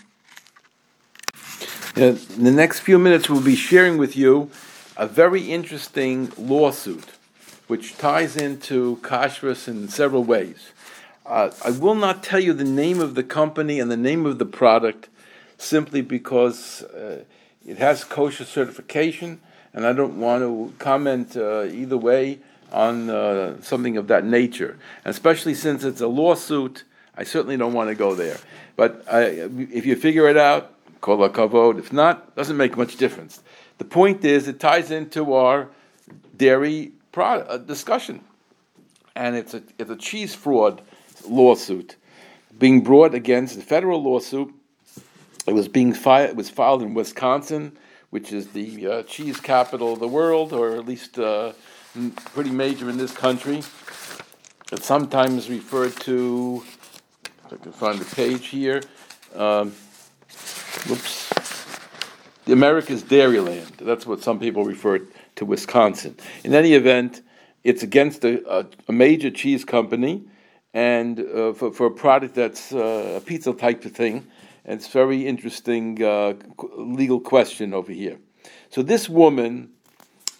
in 1.95 2.19
the 2.37 2.51
next 2.51 2.81
few 2.81 2.99
minutes, 2.99 3.29
we'll 3.29 3.39
be 3.39 3.55
sharing 3.55 3.97
with 3.97 4.17
you 4.17 4.51
a 4.97 5.07
very 5.07 5.51
interesting 5.51 6.31
lawsuit 6.37 7.05
which 7.67 7.97
ties 7.97 8.35
into 8.35 8.97
kashrus 9.01 9.67
in 9.67 9.87
several 9.87 10.23
ways. 10.23 10.71
Uh, 11.25 11.49
I 11.63 11.71
will 11.71 11.95
not 11.95 12.21
tell 12.21 12.39
you 12.39 12.53
the 12.53 12.63
name 12.63 12.99
of 12.99 13.15
the 13.15 13.23
company 13.23 13.79
and 13.79 13.89
the 13.89 13.97
name 13.97 14.25
of 14.25 14.37
the 14.37 14.45
product 14.45 15.09
simply 15.57 16.01
because 16.01 16.83
uh, 16.83 17.23
it 17.65 17.77
has 17.77 18.03
kosher 18.03 18.43
certification, 18.43 19.39
and 19.73 19.85
I 19.85 19.93
don't 19.93 20.19
want 20.19 20.41
to 20.41 20.73
comment 20.77 21.37
uh, 21.37 21.63
either 21.63 21.97
way 21.97 22.39
on 22.71 23.09
uh, 23.09 23.61
something 23.61 23.95
of 23.95 24.07
that 24.07 24.25
nature. 24.25 24.77
And 25.05 25.11
especially 25.11 25.55
since 25.55 25.83
it's 25.83 26.01
a 26.01 26.07
lawsuit, 26.07 26.83
I 27.15 27.23
certainly 27.23 27.55
don't 27.55 27.73
want 27.73 27.89
to 27.89 27.95
go 27.95 28.15
there. 28.15 28.37
But 28.75 29.05
if 29.07 29.85
you 29.85 29.95
figure 29.95 30.27
it 30.27 30.37
out, 30.37 30.72
kol. 31.03 31.77
If 31.77 31.93
not, 31.93 32.35
doesn't 32.35 32.57
make 32.57 32.75
much 32.77 32.95
difference. 32.97 33.41
The 33.77 33.85
point 33.85 34.25
is, 34.25 34.47
it 34.47 34.59
ties 34.59 34.89
into 34.89 35.33
our 35.33 35.69
dairy 36.35 36.93
product, 37.11 37.49
uh, 37.49 37.57
discussion, 37.57 38.21
and 39.15 39.35
it's 39.35 39.53
a 39.53 39.61
it's 39.77 39.91
a 39.91 39.95
cheese 39.95 40.33
fraud 40.33 40.81
lawsuit 41.27 41.97
being 42.57 42.81
brought 42.81 43.13
against 43.13 43.57
a 43.57 43.61
federal 43.61 44.01
lawsuit. 44.01 44.53
It 45.45 45.53
was 45.53 45.67
being 45.67 45.93
filed. 45.93 46.29
It 46.31 46.35
was 46.35 46.49
filed 46.49 46.81
in 46.81 46.93
Wisconsin, 46.93 47.77
which 48.09 48.31
is 48.31 48.47
the 48.47 48.87
uh, 48.87 49.03
cheese 49.03 49.39
capital 49.39 49.93
of 49.93 49.99
the 49.99 50.07
world, 50.07 50.53
or 50.53 50.71
at 50.77 50.85
least 50.85 51.19
uh, 51.19 51.51
pretty 52.33 52.51
major 52.51 52.89
in 52.89 52.97
this 52.97 53.11
country. 53.11 53.61
It's 54.71 54.85
sometimes 54.85 55.49
referred 55.49 55.95
to. 56.01 56.63
If 57.45 57.53
I 57.53 57.57
can 57.57 57.71
find 57.73 57.99
the 57.99 58.15
page 58.15 58.47
here. 58.47 58.81
Um, 59.35 59.73
Oops. 60.89 61.33
The 62.45 62.53
America's 62.53 63.03
Dairyland. 63.03 63.77
That's 63.77 64.05
what 64.05 64.21
some 64.21 64.39
people 64.39 64.65
refer 64.65 64.99
to 65.35 65.45
Wisconsin. 65.45 66.17
In 66.43 66.53
any 66.53 66.73
event, 66.73 67.21
it's 67.63 67.83
against 67.83 68.25
a, 68.25 68.43
a, 68.51 68.65
a 68.89 68.91
major 68.91 69.31
cheese 69.31 69.63
company 69.63 70.25
and 70.73 71.19
uh, 71.19 71.53
for, 71.53 71.71
for 71.71 71.87
a 71.87 71.91
product 71.91 72.35
that's 72.35 72.73
uh, 72.73 73.13
a 73.17 73.21
pizza 73.21 73.53
type 73.53 73.85
of 73.85 73.93
thing. 73.93 74.27
And 74.65 74.79
it's 74.79 74.87
very 74.87 75.25
interesting 75.27 76.03
uh, 76.03 76.33
legal 76.77 77.19
question 77.19 77.73
over 77.73 77.91
here. 77.91 78.17
So 78.69 78.81
this 78.81 79.07
woman, 79.07 79.69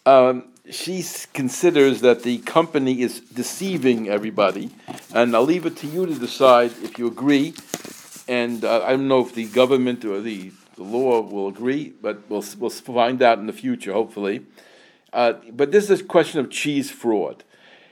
um, 0.06 0.50
she 0.70 1.06
considers 1.34 2.02
that 2.02 2.24
the 2.24 2.40
company 2.40 3.02
is 3.02 3.20
deceiving 3.20 4.10
everybody, 4.10 4.72
and 5.14 5.36
I'll 5.36 5.44
leave 5.44 5.66
it 5.66 5.78
to 5.78 5.88
you 5.88 6.06
to 6.06 6.16
decide 6.16 6.72
if 6.84 6.98
you 6.98 7.08
agree 7.08 7.54
and 8.28 8.64
uh, 8.64 8.84
I 8.84 8.92
don't 8.92 9.08
know 9.08 9.22
if 9.22 9.34
the 9.34 9.46
government 9.46 10.06
or 10.06 10.22
the, 10.22 10.52
the 10.76 10.84
law 10.84 11.22
will 11.22 11.48
agree, 11.48 11.94
but 12.02 12.30
we'll, 12.30 12.44
we'll 12.58 12.70
find 12.70 13.22
out 13.22 13.40
in 13.40 13.48
the 13.48 13.54
future, 13.54 13.94
hopefully. 13.94 14.46
Uh, 15.12 15.34
but 15.52 15.72
this 15.72 15.90
is 15.90 16.02
a 16.02 16.04
question 16.04 16.40
of 16.40 16.50
cheese 16.50 16.90
fraud. 16.90 17.44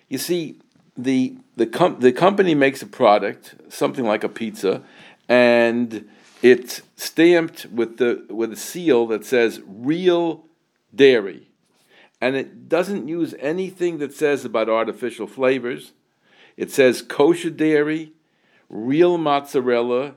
You 0.10 0.18
see, 0.18 0.58
the, 0.98 1.36
the, 1.56 1.68
com- 1.68 2.00
the 2.00 2.12
company 2.12 2.56
makes 2.56 2.82
a 2.82 2.88
product, 2.88 3.56
something 3.70 4.06
like 4.06 4.24
a 4.24 4.30
pizza, 4.30 4.82
and 5.30 6.10
it's 6.42 6.82
stamped 6.96 7.68
with, 7.68 7.98
the, 7.98 8.26
with 8.30 8.52
a 8.52 8.58
seal 8.58 9.06
that 9.08 9.26
says 9.26 9.62
real 9.66 10.46
dairy. 10.94 11.48
And 12.20 12.36
it 12.36 12.70
doesn't 12.70 13.08
use 13.08 13.34
anything 13.40 13.98
that 14.00 14.14
says 14.14 14.46
about 14.46 14.70
artificial 14.70 15.28
flavors. 15.28 15.94
It 16.58 16.72
says 16.72 17.02
kosher 17.02 17.50
dairy, 17.50 18.14
real 18.70 19.18
mozzarella, 19.18 20.16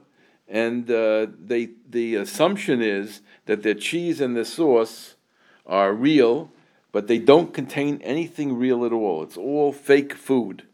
and 0.49 0.91
uh, 0.91 1.27
they, 1.43 1.71
the 1.89 2.17
assumption 2.17 2.83
is 2.83 3.21
that 3.47 3.63
their 3.63 3.75
cheese 3.75 4.21
and 4.21 4.37
their 4.37 4.45
sauce 4.45 5.15
are 5.67 5.93
real, 5.93 6.51
but 6.93 7.07
they 7.07 7.19
don't 7.19 7.55
contain 7.55 8.01
anything 8.03 8.57
real 8.57 8.85
at 8.85 8.93
all. 8.93 9.23
It's 9.23 9.37
all 9.37 9.73
fake 9.73 10.15
food. 10.15 10.65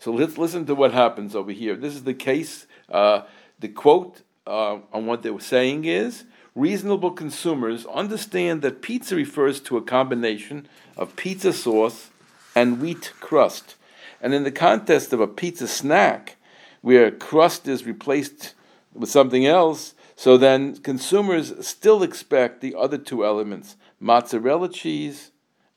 So 0.00 0.12
let's 0.12 0.36
listen 0.36 0.66
to 0.66 0.74
what 0.74 0.92
happens 0.92 1.34
over 1.34 1.52
here. 1.52 1.76
This 1.76 1.94
is 1.94 2.04
the 2.04 2.14
case. 2.14 2.66
Uh, 2.90 3.22
the 3.60 3.68
quote 3.68 4.22
uh, 4.46 4.78
on 4.92 5.06
what 5.06 5.22
they 5.22 5.30
were 5.30 5.40
saying 5.40 5.84
is 5.84 6.24
reasonable 6.54 7.10
consumers 7.10 7.84
understand 7.86 8.62
that 8.62 8.82
pizza 8.82 9.16
refers 9.16 9.60
to 9.60 9.76
a 9.76 9.82
combination 9.82 10.68
of 10.96 11.16
pizza 11.16 11.52
sauce 11.52 12.10
and 12.54 12.80
wheat 12.80 13.12
crust. 13.20 13.74
And 14.20 14.32
in 14.32 14.44
the 14.44 14.52
context 14.52 15.12
of 15.12 15.20
a 15.20 15.26
pizza 15.26 15.66
snack, 15.66 16.36
where 16.80 17.10
crust 17.10 17.66
is 17.66 17.86
replaced 17.86 18.54
with 18.94 19.10
something 19.10 19.44
else, 19.46 19.94
so 20.16 20.36
then 20.36 20.76
consumers 20.76 21.66
still 21.66 22.02
expect 22.02 22.60
the 22.60 22.74
other 22.74 22.98
two 22.98 23.24
elements 23.24 23.76
mozzarella 24.00 24.68
cheese 24.68 25.30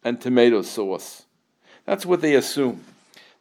and 0.04 0.22
tomato 0.22 0.62
sauce. 0.62 1.26
That's 1.86 2.06
what 2.06 2.22
they 2.22 2.36
assume. 2.36 2.84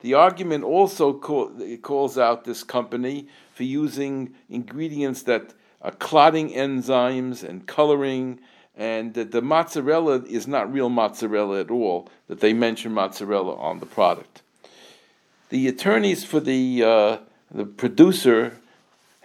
The 0.00 0.14
argument 0.14 0.64
also 0.64 1.12
call, 1.12 1.50
calls 1.82 2.16
out 2.16 2.44
this 2.44 2.62
company 2.62 3.28
for 3.52 3.64
using 3.64 4.34
ingredients 4.48 5.22
that 5.24 5.54
are 5.82 5.92
clotting 5.92 6.50
enzymes 6.50 7.42
and 7.42 7.66
coloring, 7.66 8.40
and 8.76 9.14
that 9.14 9.32
the 9.32 9.42
mozzarella 9.42 10.22
is 10.24 10.46
not 10.46 10.72
real 10.72 10.88
mozzarella 10.88 11.60
at 11.60 11.70
all, 11.70 12.08
that 12.28 12.40
they 12.40 12.52
mention 12.52 12.92
mozzarella 12.92 13.54
on 13.56 13.80
the 13.80 13.86
product. 13.86 14.42
The 15.48 15.68
attorneys 15.68 16.24
for 16.24 16.40
the, 16.40 16.82
uh, 16.82 17.18
the 17.50 17.64
producer 17.64 18.58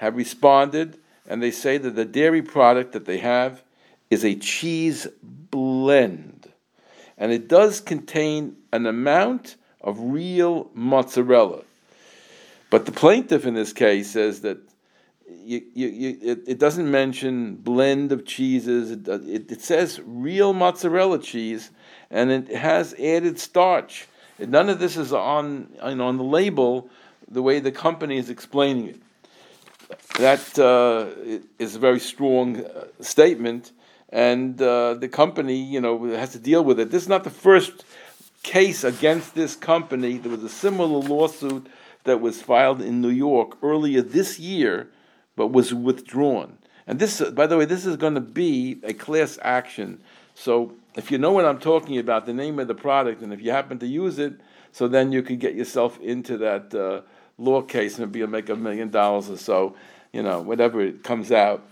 have 0.01 0.15
responded 0.15 0.97
and 1.27 1.43
they 1.43 1.51
say 1.51 1.77
that 1.77 1.95
the 1.95 2.05
dairy 2.05 2.41
product 2.41 2.93
that 2.93 3.05
they 3.05 3.19
have 3.19 3.61
is 4.09 4.25
a 4.25 4.33
cheese 4.33 5.07
blend. 5.21 6.51
And 7.19 7.31
it 7.31 7.47
does 7.47 7.79
contain 7.79 8.57
an 8.73 8.87
amount 8.87 9.57
of 9.79 9.99
real 9.99 10.71
mozzarella. 10.73 11.61
But 12.71 12.87
the 12.87 12.91
plaintiff 12.91 13.45
in 13.45 13.53
this 13.53 13.73
case 13.73 14.09
says 14.09 14.41
that 14.41 14.57
you, 15.29 15.61
you, 15.75 15.87
you, 15.87 16.17
it, 16.19 16.39
it, 16.47 16.59
doesn't 16.59 16.89
mention 16.89 17.55
blend 17.57 18.11
of 18.11 18.25
cheeses. 18.25 18.89
It, 18.89 19.07
it, 19.07 19.51
it, 19.51 19.61
says 19.61 20.01
real 20.03 20.51
mozzarella 20.51 21.19
cheese, 21.19 21.69
and 22.09 22.31
it 22.31 22.47
has 22.47 22.95
added 22.95 23.37
starch. 23.39 24.07
none 24.39 24.67
of 24.67 24.79
this 24.79 24.97
is 24.97 25.13
on, 25.13 25.69
on 25.79 26.17
the 26.17 26.23
label 26.23 26.89
the 27.29 27.43
way 27.43 27.59
the 27.59 27.71
company 27.71 28.17
is 28.17 28.31
explaining 28.31 28.87
it 28.87 29.01
that 30.17 30.59
uh, 30.59 31.07
is 31.59 31.75
a 31.75 31.79
very 31.79 31.99
strong 31.99 32.65
uh, 32.65 32.85
statement, 32.99 33.71
and 34.09 34.61
uh, 34.61 34.95
the 34.95 35.07
company, 35.07 35.55
you 35.55 35.79
know, 35.79 36.03
has 36.15 36.31
to 36.33 36.39
deal 36.39 36.63
with 36.63 36.79
it. 36.79 36.91
This 36.91 37.03
is 37.03 37.09
not 37.09 37.23
the 37.23 37.29
first 37.29 37.85
case 38.43 38.83
against 38.83 39.35
this 39.35 39.55
company. 39.55 40.17
There 40.17 40.31
was 40.31 40.43
a 40.43 40.49
similar 40.49 40.99
lawsuit 40.99 41.67
that 42.03 42.19
was 42.19 42.41
filed 42.41 42.81
in 42.81 43.01
New 43.01 43.09
York 43.09 43.57
earlier 43.61 44.01
this 44.01 44.39
year, 44.39 44.89
but 45.35 45.47
was 45.47 45.73
withdrawn. 45.73 46.57
And 46.87 46.99
this, 46.99 47.21
by 47.21 47.47
the 47.47 47.57
way, 47.57 47.65
this 47.65 47.85
is 47.85 47.95
going 47.95 48.15
to 48.15 48.21
be 48.21 48.79
a 48.83 48.93
class 48.93 49.37
action. 49.41 50.01
So 50.33 50.73
if 50.95 51.11
you 51.11 51.17
know 51.17 51.31
what 51.31 51.45
I'm 51.45 51.59
talking 51.59 51.97
about, 51.97 52.25
the 52.25 52.33
name 52.33 52.59
of 52.59 52.67
the 52.67 52.75
product, 52.75 53.21
and 53.21 53.31
if 53.31 53.41
you 53.41 53.51
happen 53.51 53.79
to 53.79 53.87
use 53.87 54.19
it, 54.19 54.33
so 54.71 54.87
then 54.87 55.11
you 55.11 55.21
could 55.21 55.39
get 55.39 55.55
yourself 55.55 55.99
into 56.01 56.37
that 56.37 56.73
uh, 56.73 57.01
law 57.41 57.61
case 57.61 57.99
and 57.99 58.15
you'll 58.15 58.27
make 58.27 58.49
a 58.49 58.55
million 58.55 58.89
dollars 58.89 59.29
or 59.29 59.37
so, 59.37 59.75
you 60.13 60.21
know, 60.21 60.41
whatever 60.41 60.81
it 60.81 61.03
comes 61.03 61.31
out. 61.31 61.65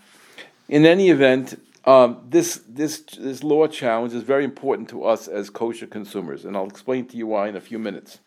In 0.68 0.86
any 0.86 1.10
event, 1.10 1.60
um, 1.86 2.22
this, 2.30 2.62
this, 2.68 3.00
this 3.18 3.44
law 3.44 3.68
challenge 3.68 4.14
is 4.14 4.24
very 4.24 4.44
important 4.44 4.90
to 4.90 5.04
us 5.04 5.28
as 5.28 5.50
kosher 5.50 5.88
consumers, 5.88 6.46
and 6.46 6.56
I'll 6.56 6.68
explain 6.68 7.06
to 7.08 7.18
you 7.18 7.28
why 7.28 7.48
in 7.48 7.56
a 7.56 7.62
few 7.62 7.80
minutes. 7.80 8.20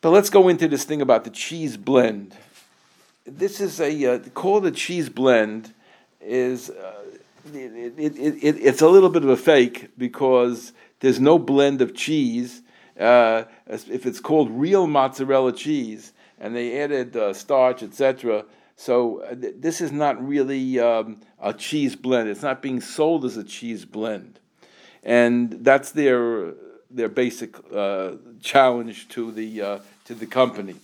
But 0.00 0.10
let's 0.10 0.30
go 0.30 0.48
into 0.48 0.68
this 0.68 0.84
thing 0.84 1.00
about 1.00 1.24
the 1.24 1.30
cheese 1.30 1.76
blend. 1.76 2.36
This 3.24 3.60
is 3.60 3.80
a 3.80 4.14
uh, 4.14 4.18
called 4.34 4.66
a 4.66 4.72
cheese 4.72 5.08
blend 5.08 5.72
is 6.20 6.70
uh, 6.70 7.04
it, 7.54 7.94
it, 7.96 8.16
it, 8.18 8.56
it's 8.60 8.82
a 8.82 8.88
little 8.88 9.08
bit 9.08 9.22
of 9.22 9.28
a 9.28 9.36
fake 9.36 9.90
because 9.96 10.72
there's 11.00 11.20
no 11.20 11.38
blend 11.38 11.80
of 11.80 11.94
cheese. 11.94 12.61
Uh, 13.02 13.44
if 13.66 14.06
it's 14.06 14.20
called 14.20 14.50
real 14.50 14.86
mozzarella 14.86 15.52
cheese 15.52 16.12
and 16.38 16.54
they 16.54 16.80
added 16.80 17.16
uh, 17.16 17.32
starch, 17.32 17.82
etc., 17.82 18.44
so 18.76 19.20
uh, 19.20 19.34
th- 19.34 19.54
this 19.58 19.80
is 19.80 19.92
not 19.92 20.24
really 20.26 20.78
um, 20.80 21.20
a 21.40 21.52
cheese 21.52 21.94
blend. 21.94 22.28
It's 22.28 22.42
not 22.42 22.62
being 22.62 22.80
sold 22.80 23.24
as 23.24 23.36
a 23.36 23.44
cheese 23.44 23.84
blend, 23.84 24.38
and 25.02 25.64
that's 25.64 25.92
their 25.92 26.54
their 26.90 27.08
basic 27.08 27.56
uh, 27.72 28.12
challenge 28.40 29.08
to 29.10 29.30
the 29.30 29.62
uh, 29.62 29.78
to 30.06 30.14
the 30.14 30.26
company. 30.26 30.76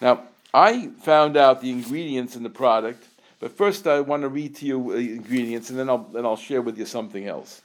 Now, 0.00 0.22
I 0.52 0.88
found 1.02 1.36
out 1.36 1.60
the 1.60 1.70
ingredients 1.70 2.36
in 2.36 2.42
the 2.42 2.50
product, 2.50 3.04
but 3.40 3.56
first 3.56 3.86
I 3.86 4.00
want 4.00 4.22
to 4.22 4.28
read 4.28 4.56
to 4.56 4.66
you 4.66 4.92
the 4.92 5.14
ingredients, 5.14 5.70
and 5.70 5.78
then 5.78 5.88
I'll 5.88 6.06
then 6.12 6.24
I'll 6.24 6.36
share 6.36 6.62
with 6.62 6.78
you 6.78 6.86
something 6.86 7.26
else. 7.26 7.62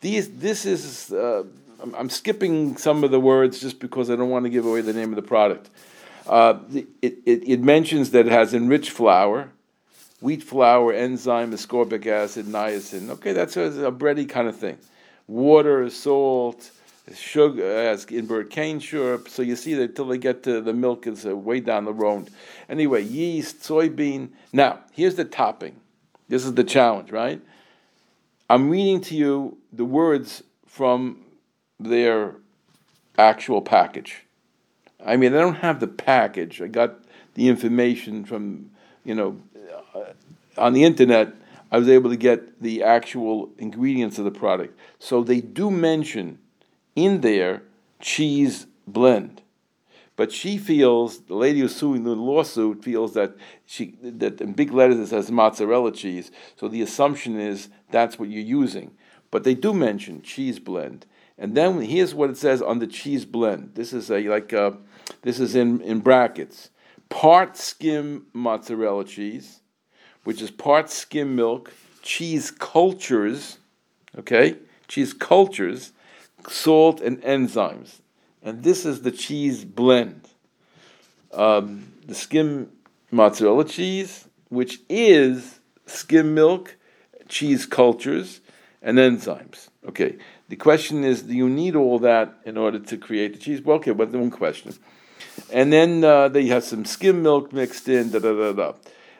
These 0.00 0.38
this 0.38 0.64
is 0.64 1.12
I'm, 1.80 1.94
I'm 1.94 2.10
skipping 2.10 2.76
some 2.76 3.04
of 3.04 3.10
the 3.10 3.20
words 3.20 3.60
just 3.60 3.80
because 3.80 4.10
I 4.10 4.16
don't 4.16 4.30
want 4.30 4.44
to 4.44 4.50
give 4.50 4.66
away 4.66 4.80
the 4.80 4.92
name 4.92 5.10
of 5.10 5.16
the 5.16 5.22
product. 5.22 5.70
Uh, 6.26 6.58
it, 6.74 6.86
it, 7.02 7.42
it, 7.48 7.60
mentions 7.60 8.10
that 8.10 8.26
it 8.26 8.32
has 8.32 8.52
enriched 8.52 8.90
flour, 8.90 9.50
wheat 10.20 10.42
flour, 10.42 10.92
enzyme, 10.92 11.52
ascorbic 11.52 12.06
acid, 12.06 12.46
niacin. 12.46 13.08
Okay, 13.08 13.32
that's 13.32 13.56
a, 13.56 13.86
a 13.86 13.92
bready 13.92 14.28
kind 14.28 14.46
of 14.46 14.56
thing. 14.56 14.76
Water, 15.26 15.88
salt, 15.88 16.70
sugar, 17.14 17.64
as 17.64 18.04
invert 18.06 18.50
cane 18.50 18.80
syrup. 18.80 19.28
So 19.28 19.40
you 19.40 19.56
see 19.56 19.74
that 19.74 19.90
until 19.90 20.06
they 20.06 20.18
get 20.18 20.42
to 20.42 20.60
the 20.60 20.74
milk, 20.74 21.06
it's 21.06 21.24
uh, 21.24 21.34
way 21.34 21.60
down 21.60 21.86
the 21.86 21.94
road. 21.94 22.28
Anyway, 22.68 23.02
yeast, 23.02 23.60
soybean. 23.60 24.30
Now, 24.52 24.80
here's 24.92 25.14
the 25.14 25.24
topping. 25.24 25.76
This 26.28 26.44
is 26.44 26.54
the 26.54 26.64
challenge, 26.64 27.10
right? 27.10 27.40
I'm 28.50 28.68
reading 28.68 29.00
to 29.02 29.14
you 29.14 29.58
the 29.72 29.84
words 29.84 30.42
from 30.66 31.24
their 31.78 32.36
actual 33.16 33.62
package. 33.62 34.24
I 35.04 35.16
mean, 35.16 35.34
I 35.34 35.40
don't 35.40 35.56
have 35.56 35.80
the 35.80 35.86
package. 35.86 36.60
I 36.60 36.66
got 36.66 36.98
the 37.34 37.48
information 37.48 38.24
from, 38.24 38.70
you 39.04 39.14
know, 39.14 39.40
uh, 39.94 40.12
on 40.56 40.72
the 40.72 40.84
internet. 40.84 41.34
I 41.70 41.78
was 41.78 41.88
able 41.88 42.10
to 42.10 42.16
get 42.16 42.60
the 42.60 42.82
actual 42.82 43.50
ingredients 43.58 44.18
of 44.18 44.24
the 44.24 44.30
product. 44.30 44.78
So 44.98 45.22
they 45.22 45.40
do 45.40 45.70
mention 45.70 46.38
in 46.96 47.20
there 47.20 47.62
cheese 48.00 48.66
blend. 48.86 49.42
But 50.16 50.32
she 50.32 50.58
feels, 50.58 51.20
the 51.20 51.36
lady 51.36 51.60
who's 51.60 51.76
suing 51.76 52.02
the 52.02 52.16
lawsuit 52.16 52.82
feels 52.82 53.14
that 53.14 53.36
she 53.66 53.94
that 54.02 54.40
in 54.40 54.52
big 54.52 54.72
letters 54.72 54.98
it 54.98 55.06
says 55.06 55.30
mozzarella 55.30 55.92
cheese. 55.92 56.32
So 56.56 56.66
the 56.66 56.82
assumption 56.82 57.38
is 57.38 57.68
that's 57.92 58.18
what 58.18 58.28
you're 58.28 58.42
using. 58.42 58.90
But 59.30 59.44
they 59.44 59.54
do 59.54 59.72
mention 59.72 60.22
cheese 60.22 60.58
blend. 60.58 61.06
And 61.38 61.54
then 61.54 61.80
here's 61.80 62.14
what 62.14 62.30
it 62.30 62.36
says 62.36 62.60
on 62.60 62.80
the 62.80 62.86
cheese 62.86 63.24
blend. 63.24 63.72
This 63.74 63.92
is 63.92 64.10
a 64.10 64.28
like 64.28 64.52
a, 64.52 64.66
uh, 64.66 64.76
this 65.22 65.38
is 65.38 65.54
in, 65.54 65.80
in 65.82 66.00
brackets. 66.00 66.70
Part 67.08 67.56
skim 67.56 68.26
mozzarella 68.32 69.04
cheese, 69.04 69.60
which 70.24 70.42
is 70.42 70.50
part 70.50 70.90
skim 70.90 71.36
milk, 71.36 71.72
cheese 72.02 72.50
cultures, 72.50 73.58
okay? 74.18 74.56
Cheese 74.88 75.12
cultures, 75.12 75.92
salt 76.48 77.00
and 77.00 77.22
enzymes. 77.22 78.00
And 78.42 78.62
this 78.62 78.84
is 78.84 79.02
the 79.02 79.10
cheese 79.10 79.64
blend. 79.64 80.28
Um, 81.32 81.92
the 82.06 82.14
skim 82.14 82.70
mozzarella 83.10 83.64
cheese, 83.64 84.26
which 84.48 84.80
is 84.88 85.60
skim 85.86 86.34
milk, 86.34 86.76
cheese 87.28 87.64
cultures, 87.64 88.40
and 88.82 88.98
enzymes. 88.98 89.67
Okay, 89.86 90.16
the 90.48 90.56
question 90.56 91.04
is, 91.04 91.22
do 91.22 91.34
you 91.34 91.48
need 91.48 91.76
all 91.76 92.00
that 92.00 92.34
in 92.44 92.56
order 92.56 92.80
to 92.80 92.96
create 92.96 93.32
the 93.34 93.38
cheese? 93.38 93.62
Well, 93.62 93.76
okay, 93.76 93.92
but 93.92 94.10
one 94.10 94.30
question. 94.30 94.74
And 95.52 95.72
then 95.72 96.02
uh, 96.02 96.28
they 96.28 96.46
have 96.46 96.64
some 96.64 96.84
skim 96.84 97.22
milk 97.22 97.52
mixed 97.52 97.88
in. 97.88 98.10
Da 98.10 98.18
da 98.18 98.32
da 98.32 98.52
da. 98.52 98.72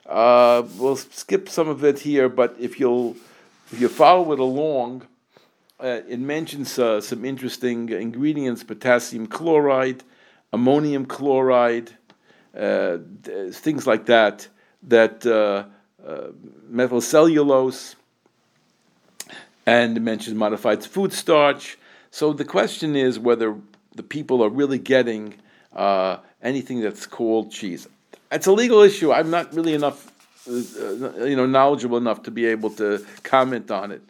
Uh, 0.06 0.66
we'll 0.76 0.96
skip 0.96 1.48
some 1.48 1.68
of 1.68 1.84
it 1.84 2.00
here, 2.00 2.28
but 2.28 2.56
if 2.58 2.80
you'll 2.80 3.16
if 3.70 3.80
you 3.80 3.88
follow 3.88 4.32
it 4.32 4.40
along, 4.40 5.02
uh, 5.78 6.00
it 6.08 6.18
mentions 6.18 6.78
uh, 6.78 7.00
some 7.00 7.24
interesting 7.24 7.88
ingredients: 7.90 8.64
potassium 8.64 9.26
chloride, 9.26 10.02
ammonium 10.52 11.06
chloride, 11.06 11.92
uh, 12.58 12.98
things 13.52 13.86
like 13.86 14.06
that. 14.06 14.48
That 14.82 15.24
uh, 15.26 15.64
methyl 16.68 17.00
cellulose 17.00 17.96
and 19.68 19.98
it 19.98 20.00
mentions 20.00 20.34
modified 20.34 20.82
food 20.82 21.12
starch. 21.12 21.76
So 22.10 22.32
the 22.32 22.44
question 22.44 22.96
is 22.96 23.18
whether 23.18 23.54
the 23.96 24.02
people 24.02 24.42
are 24.42 24.48
really 24.48 24.78
getting 24.78 25.34
uh, 25.74 26.16
anything 26.42 26.80
that's 26.80 27.06
called 27.06 27.52
cheese. 27.52 27.86
It's 28.32 28.46
a 28.46 28.52
legal 28.52 28.80
issue. 28.80 29.12
I'm 29.12 29.30
not 29.30 29.54
really 29.54 29.74
enough, 29.74 30.10
uh, 30.48 30.52
you 31.22 31.36
know, 31.36 31.44
knowledgeable 31.44 31.98
enough 31.98 32.22
to 32.22 32.30
be 32.30 32.46
able 32.46 32.70
to 32.82 33.04
comment 33.24 33.70
on 33.70 33.92
it. 33.92 34.02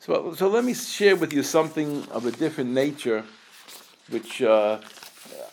So, 0.00 0.32
so 0.32 0.48
let 0.48 0.64
me 0.64 0.72
share 0.72 1.16
with 1.16 1.32
you 1.34 1.42
something 1.42 2.06
of 2.10 2.24
a 2.24 2.30
different 2.30 2.70
nature, 2.70 3.22
which 4.08 4.40
uh, 4.40 4.78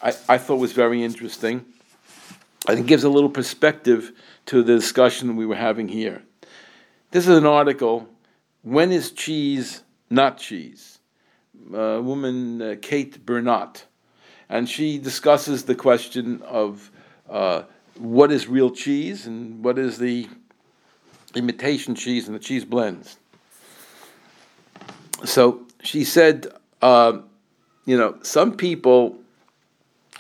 I, 0.02 0.14
I 0.30 0.38
thought 0.38 0.60
was 0.68 0.72
very 0.72 1.04
interesting. 1.04 1.66
And 2.70 2.80
it 2.80 2.86
gives 2.86 3.04
a 3.04 3.10
little 3.10 3.30
perspective 3.30 4.14
to 4.46 4.64
the 4.64 4.76
discussion 4.76 5.36
we 5.36 5.46
were 5.46 5.62
having 5.70 5.90
here. 5.90 6.24
This 7.12 7.28
is 7.28 7.38
an 7.38 7.46
article 7.46 8.08
when 8.64 8.92
is 8.92 9.12
cheese 9.12 9.84
not 10.10 10.38
cheese? 10.38 11.00
A 11.74 12.02
woman, 12.02 12.62
uh, 12.62 12.76
Kate 12.82 13.24
Bernot, 13.26 13.84
and 14.50 14.68
she 14.68 14.98
discusses 14.98 15.64
the 15.64 15.76
question 15.76 16.42
of 16.42 16.92
uh, 17.30 17.64
what 17.98 18.32
is 18.32 18.48
real 18.48 18.72
cheese 18.72 19.28
and 19.28 19.64
what 19.64 19.78
is 19.78 19.98
the 19.98 20.28
imitation 21.36 21.96
cheese 21.96 22.28
and 22.28 22.36
the 22.36 22.40
cheese 22.40 22.66
blends. 22.66 23.18
So 25.26 25.66
she 25.82 26.04
said, 26.04 26.48
uh, 26.82 27.20
you 27.86 27.98
know, 27.98 28.18
some 28.24 28.56
people 28.56 29.20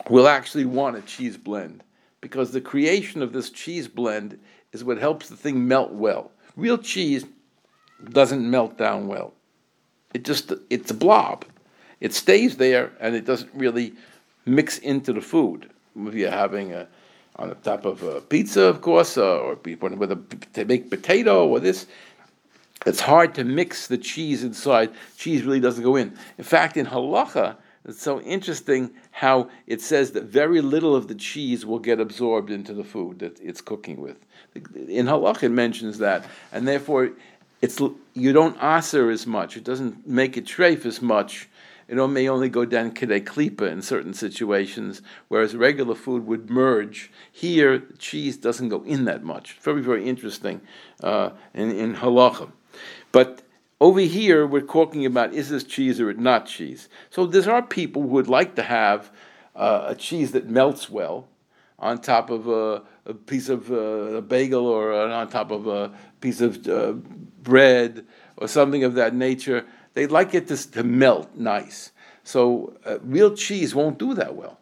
will 0.09 0.27
actually 0.27 0.65
want 0.65 0.97
a 0.97 1.01
cheese 1.01 1.37
blend 1.37 1.83
because 2.21 2.51
the 2.51 2.61
creation 2.61 3.21
of 3.21 3.33
this 3.33 3.49
cheese 3.49 3.87
blend 3.87 4.39
is 4.71 4.83
what 4.83 4.97
helps 4.97 5.29
the 5.29 5.35
thing 5.35 5.67
melt 5.67 5.91
well. 5.91 6.31
Real 6.55 6.77
cheese 6.77 7.25
doesn't 8.11 8.49
melt 8.49 8.77
down 8.77 9.07
well. 9.07 9.33
It 10.13 10.23
just 10.23 10.53
it's 10.69 10.91
a 10.91 10.93
blob. 10.93 11.45
It 11.99 12.13
stays 12.13 12.57
there 12.57 12.91
and 12.99 13.15
it 13.15 13.25
doesn't 13.25 13.51
really 13.53 13.93
mix 14.45 14.77
into 14.79 15.13
the 15.13 15.21
food. 15.21 15.69
If 15.95 16.13
you're 16.13 16.31
having 16.31 16.73
a 16.73 16.87
on 17.37 17.49
the 17.49 17.55
top 17.55 17.85
of 17.85 18.03
a 18.03 18.21
pizza, 18.21 18.63
of 18.63 18.81
course, 18.81 19.17
uh, 19.17 19.37
or 19.39 19.55
with 19.55 20.11
a 20.11 20.19
to 20.53 20.65
make 20.65 20.89
potato 20.89 21.47
or 21.47 21.59
this, 21.59 21.87
it's 22.85 22.99
hard 22.99 23.33
to 23.35 23.43
mix 23.43 23.87
the 23.87 23.97
cheese 23.97 24.43
inside. 24.43 24.91
Cheese 25.17 25.43
really 25.43 25.59
doesn't 25.59 25.83
go 25.83 25.95
in. 25.95 26.15
In 26.37 26.43
fact, 26.43 26.77
in 26.77 26.85
halacha, 26.85 27.55
it's 27.85 28.01
so 28.01 28.21
interesting 28.21 28.91
how 29.11 29.49
it 29.67 29.81
says 29.81 30.11
that 30.11 30.23
very 30.23 30.61
little 30.61 30.95
of 30.95 31.07
the 31.07 31.15
cheese 31.15 31.65
will 31.65 31.79
get 31.79 31.99
absorbed 31.99 32.49
into 32.49 32.73
the 32.73 32.83
food 32.83 33.19
that 33.19 33.39
it's 33.41 33.61
cooking 33.61 33.99
with. 33.99 34.17
In 34.55 35.07
halacha, 35.07 35.43
it 35.43 35.49
mentions 35.49 35.97
that, 35.97 36.25
and 36.51 36.67
therefore 36.67 37.11
it's 37.63 37.79
you 38.13 38.33
don't 38.33 38.61
aser 38.61 39.09
as 39.09 39.25
much. 39.25 39.55
It 39.55 39.63
doesn't 39.63 40.05
make 40.05 40.35
it 40.35 40.45
treif 40.45 40.85
as 40.85 41.01
much. 41.01 41.47
It 41.87 41.95
may 41.95 42.27
only 42.27 42.49
go 42.49 42.65
down 42.65 42.91
kidei 42.91 43.23
klipa 43.23 43.71
in 43.71 43.81
certain 43.81 44.13
situations, 44.13 45.01
whereas 45.29 45.55
regular 45.55 45.95
food 45.95 46.27
would 46.27 46.49
merge. 46.49 47.09
Here, 47.31 47.79
cheese 47.97 48.35
doesn't 48.35 48.67
go 48.67 48.83
in 48.83 49.05
that 49.05 49.23
much. 49.23 49.53
Very, 49.61 49.81
very 49.81 50.03
interesting 50.05 50.59
uh, 51.01 51.29
in, 51.53 51.71
in 51.71 51.95
halacha. 51.95 52.51
But 53.13 53.43
over 53.79 54.01
here, 54.01 54.45
we're 54.45 54.59
talking 54.59 55.05
about 55.05 55.33
is 55.33 55.47
this 55.49 55.63
cheese 55.63 56.01
or 56.01 56.11
not 56.13 56.47
cheese. 56.47 56.89
So 57.11 57.25
there 57.25 57.49
are 57.49 57.61
people 57.61 58.01
who 58.01 58.09
would 58.09 58.27
like 58.27 58.55
to 58.55 58.63
have 58.63 59.09
uh, 59.55 59.85
a 59.87 59.95
cheese 59.95 60.33
that 60.33 60.49
melts 60.49 60.89
well 60.89 61.29
on 61.79 61.99
top 61.99 62.29
of 62.29 62.47
a, 62.47 62.81
a 63.05 63.13
piece 63.13 63.47
of 63.47 63.71
uh, 63.71 64.19
a 64.19 64.21
bagel 64.21 64.65
or 64.67 64.93
on 64.93 65.29
top 65.29 65.51
of 65.51 65.67
a 65.67 65.91
piece 66.19 66.41
of 66.41 66.67
uh, 66.67 66.93
bread 67.43 68.05
or 68.37 68.47
something 68.47 68.83
of 68.83 68.95
that 68.95 69.13
nature. 69.13 69.65
They'd 69.93 70.11
like 70.11 70.33
it 70.33 70.47
to, 70.47 70.71
to 70.71 70.83
melt 70.83 71.35
nice. 71.35 71.91
So 72.23 72.77
uh, 72.85 72.99
real 73.01 73.35
cheese 73.35 73.75
won't 73.75 73.99
do 73.99 74.13
that 74.15 74.35
well. 74.35 74.59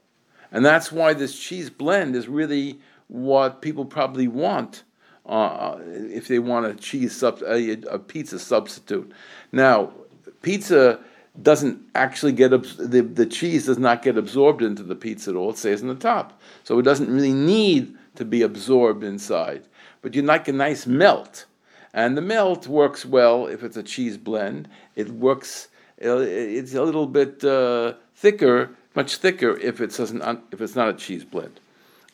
And 0.51 0.65
that's 0.65 0.91
why 0.91 1.13
this 1.13 1.39
cheese 1.39 1.69
blend 1.69 2.15
is 2.15 2.27
really 2.27 2.79
what 3.07 3.61
people 3.61 3.85
probably 3.85 4.27
want 4.27 4.83
uh, 5.25 5.77
if 5.85 6.27
they 6.27 6.39
want 6.39 6.65
a 6.65 6.73
cheese 6.73 7.15
sub- 7.15 7.43
a, 7.43 7.73
a, 7.89 7.99
pizza 7.99 8.39
substitute. 8.39 9.11
Now, 9.51 9.93
pizza 10.41 10.99
doesn't 11.41 11.81
actually 11.95 12.33
get 12.33 12.53
abs- 12.53 12.77
the 12.77 13.01
the 13.01 13.25
cheese 13.25 13.67
does 13.67 13.77
not 13.77 14.01
get 14.01 14.17
absorbed 14.17 14.61
into 14.61 14.83
the 14.83 14.95
pizza 14.95 15.29
at 15.29 15.35
all. 15.35 15.51
It 15.51 15.57
stays 15.57 15.81
on 15.81 15.89
the 15.89 15.95
top, 15.95 16.41
so 16.63 16.79
it 16.79 16.83
doesn't 16.83 17.09
really 17.09 17.33
need 17.33 17.95
to 18.15 18.25
be 18.25 18.41
absorbed 18.41 19.03
inside. 19.03 19.63
But 20.01 20.15
you 20.15 20.23
like 20.23 20.47
a 20.47 20.53
nice 20.53 20.87
melt, 20.87 21.45
and 21.93 22.17
the 22.17 22.21
melt 22.21 22.67
works 22.67 23.05
well 23.05 23.47
if 23.47 23.63
it's 23.63 23.77
a 23.77 23.83
cheese 23.83 24.17
blend. 24.17 24.69
It 24.95 25.09
works. 25.09 25.67
It's 25.97 26.73
a 26.73 26.83
little 26.83 27.05
bit 27.05 27.43
uh, 27.43 27.93
thicker, 28.15 28.71
much 28.95 29.17
thicker 29.17 29.57
if 29.57 29.81
it 29.81 29.95
doesn't 29.95 30.21
if 30.51 30.61
it's 30.61 30.75
not 30.75 30.89
a 30.89 30.93
cheese 30.93 31.23
blend. 31.23 31.59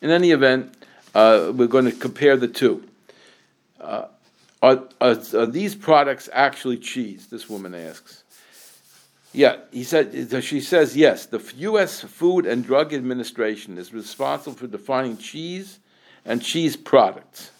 In 0.00 0.10
any 0.10 0.30
event, 0.30 0.74
uh, 1.14 1.52
we're 1.54 1.66
going 1.66 1.86
to 1.86 1.92
compare 1.92 2.36
the 2.36 2.48
two. 2.48 2.84
Uh, 3.80 4.06
are, 4.60 4.84
are, 5.00 5.16
are, 5.34 5.46
these 5.46 5.74
products 5.74 6.28
actually 6.32 6.78
cheese? 6.78 7.28
This 7.28 7.48
woman 7.48 7.74
asks. 7.74 8.24
Yeah, 9.32 9.56
he 9.70 9.84
said. 9.84 10.42
She 10.42 10.60
says 10.60 10.96
yes. 10.96 11.26
The 11.26 11.40
U.S. 11.58 12.00
Food 12.00 12.46
and 12.46 12.64
Drug 12.64 12.92
Administration 12.92 13.78
is 13.78 13.92
responsible 13.92 14.56
for 14.56 14.66
defining 14.66 15.16
cheese 15.16 15.78
and 16.24 16.42
cheese 16.42 16.76
products, 16.76 17.50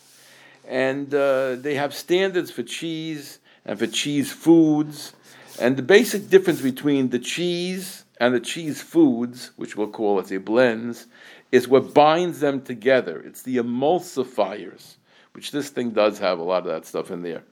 and 0.68 1.12
uh, 1.14 1.56
they 1.56 1.74
have 1.74 1.94
standards 1.94 2.50
for 2.50 2.62
cheese 2.62 3.40
and 3.64 3.78
for 3.78 3.86
cheese 3.86 4.30
foods. 4.30 5.14
And 5.60 5.76
the 5.76 5.82
basic 5.82 6.28
difference 6.28 6.60
between 6.60 7.08
the 7.08 7.18
cheese 7.18 8.04
and 8.20 8.34
the 8.34 8.40
cheese 8.40 8.80
foods, 8.82 9.50
which 9.56 9.76
we'll 9.76 9.88
call, 9.88 10.16
let's 10.16 10.28
say, 10.28 10.36
blends, 10.36 11.06
is 11.50 11.66
what 11.66 11.94
binds 11.94 12.40
them 12.40 12.60
together. 12.60 13.20
It's 13.20 13.42
the 13.42 13.56
emulsifiers 13.56 14.96
which 15.32 15.52
this 15.52 15.70
thing 15.70 15.90
does 15.90 16.18
have 16.18 16.40
a 16.40 16.42
lot 16.42 16.66
of 16.66 16.66
that 16.66 16.84
stuff 16.84 17.10
in 17.12 17.22
there. 17.22 17.44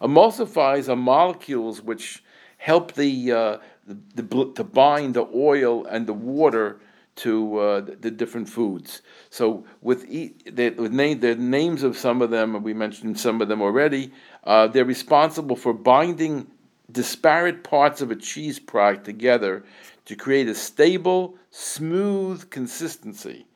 Emulsifiers 0.00 0.88
are 0.88 0.96
molecules 0.96 1.82
which 1.82 2.22
help 2.58 2.92
the, 2.94 3.32
uh, 3.32 3.58
the, 3.86 4.22
the, 4.22 4.52
to 4.54 4.64
bind 4.64 5.14
the 5.14 5.28
oil 5.34 5.84
and 5.84 6.06
the 6.06 6.12
water 6.12 6.78
to 7.16 7.58
uh, 7.58 7.80
the 7.80 8.10
different 8.10 8.48
foods. 8.48 9.02
So 9.30 9.64
with, 9.80 10.04
e- 10.10 10.34
they, 10.50 10.70
with 10.70 10.92
name, 10.92 11.20
the 11.20 11.34
names 11.34 11.82
of 11.82 11.96
some 11.96 12.22
of 12.22 12.30
them, 12.30 12.62
we 12.62 12.74
mentioned 12.74 13.18
some 13.18 13.40
of 13.40 13.48
them 13.48 13.62
already, 13.62 14.12
uh, 14.44 14.66
they're 14.66 14.84
responsible 14.84 15.56
for 15.56 15.72
binding 15.72 16.48
disparate 16.90 17.62
parts 17.64 18.00
of 18.00 18.10
a 18.10 18.16
cheese 18.16 18.58
product 18.58 19.04
together 19.04 19.64
to 20.06 20.16
create 20.16 20.48
a 20.48 20.54
stable, 20.54 21.36
smooth 21.50 22.50
consistency. 22.50 23.46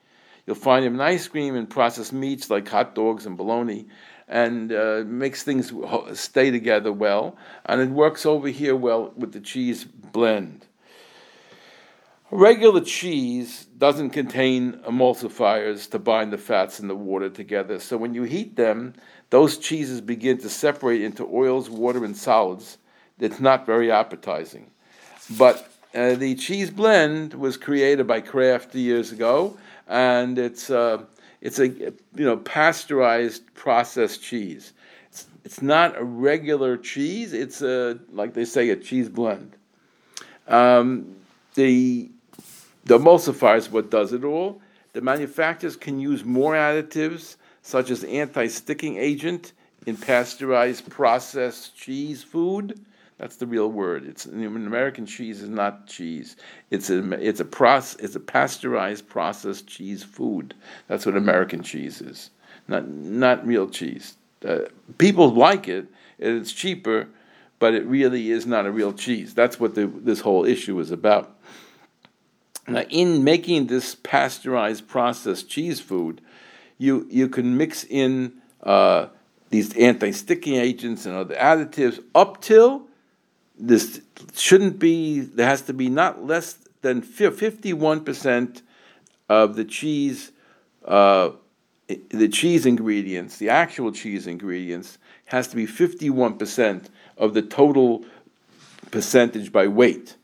You'll 0.47 0.57
find 0.57 0.85
them 0.85 0.94
in 0.94 1.01
ice 1.01 1.29
cream 1.29 1.55
and 1.57 1.68
processed 1.68 2.12
meats 2.12 2.49
like 2.49 2.68
hot 2.68 2.94
dogs 2.94 3.27
and 3.27 3.37
bologna, 3.37 3.87
and 4.29 4.73
uh, 4.73 5.03
makes 5.07 5.42
things 5.42 5.73
stay 6.14 6.51
together 6.51 6.92
well. 6.92 7.37
And 7.66 7.81
it 7.83 7.90
works 7.90 8.25
over 8.25 8.49
here 8.49 8.77
well 8.77 9.12
with 9.16 9.33
the 9.33 9.40
cheese 9.40 9.85
blend. 9.85 10.67
Regular 12.30 12.82
cheese 12.82 13.64
doesn't 13.78 14.10
contain 14.10 14.74
emulsifiers 14.86 15.90
to 15.90 15.98
bind 15.98 16.30
the 16.30 16.36
fats 16.36 16.78
and 16.78 16.90
the 16.90 16.94
water 16.94 17.30
together. 17.30 17.78
So 17.78 17.96
when 17.96 18.12
you 18.12 18.24
heat 18.24 18.54
them, 18.54 18.92
those 19.30 19.56
cheeses 19.56 20.02
begin 20.02 20.36
to 20.38 20.50
separate 20.50 21.00
into 21.00 21.26
oils, 21.26 21.70
water, 21.70 22.04
and 22.04 22.14
solids. 22.14 22.76
It's 23.18 23.40
not 23.40 23.64
very 23.64 23.90
appetizing. 23.90 24.70
But 25.38 25.70
uh, 25.94 26.16
the 26.16 26.34
cheese 26.34 26.70
blend 26.70 27.32
was 27.32 27.56
created 27.56 28.06
by 28.06 28.20
Kraft 28.20 28.74
years 28.74 29.10
ago, 29.10 29.56
and 29.86 30.38
it's 30.38 30.68
uh, 30.68 31.04
it's 31.40 31.58
a 31.58 31.68
you 31.68 31.94
know 32.14 32.36
pasteurized 32.36 33.54
processed 33.54 34.22
cheese. 34.22 34.74
It's 35.08 35.26
it's 35.44 35.62
not 35.62 35.96
a 35.96 36.04
regular 36.04 36.76
cheese. 36.76 37.32
It's 37.32 37.62
a 37.62 37.98
like 38.12 38.34
they 38.34 38.44
say 38.44 38.68
a 38.68 38.76
cheese 38.76 39.08
blend. 39.08 39.56
Um, 40.46 41.16
the 41.54 42.10
the 42.88 42.98
emulsifier 42.98 43.57
is 43.57 43.70
what 43.70 43.90
does 43.90 44.12
it 44.12 44.24
all. 44.24 44.61
The 44.92 45.01
manufacturers 45.01 45.77
can 45.77 46.01
use 46.01 46.24
more 46.24 46.55
additives 46.55 47.37
such 47.62 47.90
as 47.90 48.03
anti-sticking 48.05 48.96
agent 48.96 49.53
in 49.87 49.96
pasteurized 49.96 50.88
processed 50.90 51.77
cheese 51.77 52.22
food 52.22 52.81
that's 53.18 53.37
the 53.37 53.46
real 53.46 53.70
word. 53.70 54.07
It's 54.07 54.27
an 54.27 54.44
American 54.44 55.05
cheese 55.05 55.42
is 55.42 55.48
not 55.48 55.88
cheese. 55.88 56.37
It's 56.70 56.88
a 56.88 57.12
it's 57.14 57.40
a 57.40 57.44
process. 57.44 58.01
It's 58.01 58.14
a 58.14 58.20
pasteurized 58.20 59.09
processed 59.09 59.66
cheese 59.66 60.05
food. 60.05 60.55
That's 60.87 61.05
what 61.05 61.16
American 61.16 61.62
cheese 61.62 62.01
is. 62.01 62.31
Not 62.68 62.88
not 62.88 63.44
real 63.44 63.68
cheese. 63.68 64.16
Uh, 64.46 64.61
people 64.98 65.35
like 65.35 65.66
it. 65.66 65.88
It's 66.20 66.53
cheaper, 66.53 67.09
but 67.59 67.74
it 67.74 67.85
really 67.87 68.31
is 68.31 68.46
not 68.46 68.66
a 68.66 68.70
real 68.70 68.92
cheese. 68.92 69.35
That's 69.35 69.59
what 69.59 69.74
the, 69.74 69.87
this 69.87 70.20
whole 70.20 70.44
issue 70.44 70.79
is 70.79 70.92
about. 70.92 71.37
Now, 72.68 72.83
in 72.90 73.24
making 73.24 73.66
this 73.66 73.94
pasteurized 73.94 74.88
processed 74.88 75.48
cheese 75.48 75.81
food, 75.81 76.20
you 76.76 77.07
you 77.11 77.28
can 77.28 77.57
mix 77.57 77.85
in 77.85 78.35
uh, 78.62 79.07
these 79.50 79.76
anti-sticking 79.76 80.57
agents 80.57 81.07
and 81.07 81.14
other 81.14 81.35
additives 81.35 82.02
up 82.14 82.40
till 82.40 82.88
this 83.59 84.00
shouldn't 84.35 84.78
be, 84.78 85.20
there 85.20 85.46
has 85.46 85.62
to 85.62 85.72
be 85.72 85.88
not 85.88 86.24
less 86.24 86.59
than 86.83 87.02
51% 87.02 88.62
of 89.28 89.57
the 89.57 89.64
cheese, 89.64 90.31
uh, 90.85 91.31
the 92.11 92.28
cheese 92.28 92.66
ingredients, 92.66 93.38
the 93.38 93.48
actual 93.48 93.90
cheese 93.90 94.26
ingredients, 94.26 94.98
has 95.26 95.48
to 95.48 95.57
be 95.57 95.66
51% 95.66 96.87
of 97.16 97.35
the 97.35 97.42
total 97.42 98.04
percentage 98.90 99.52
by 99.52 99.66
weight. 99.66 100.16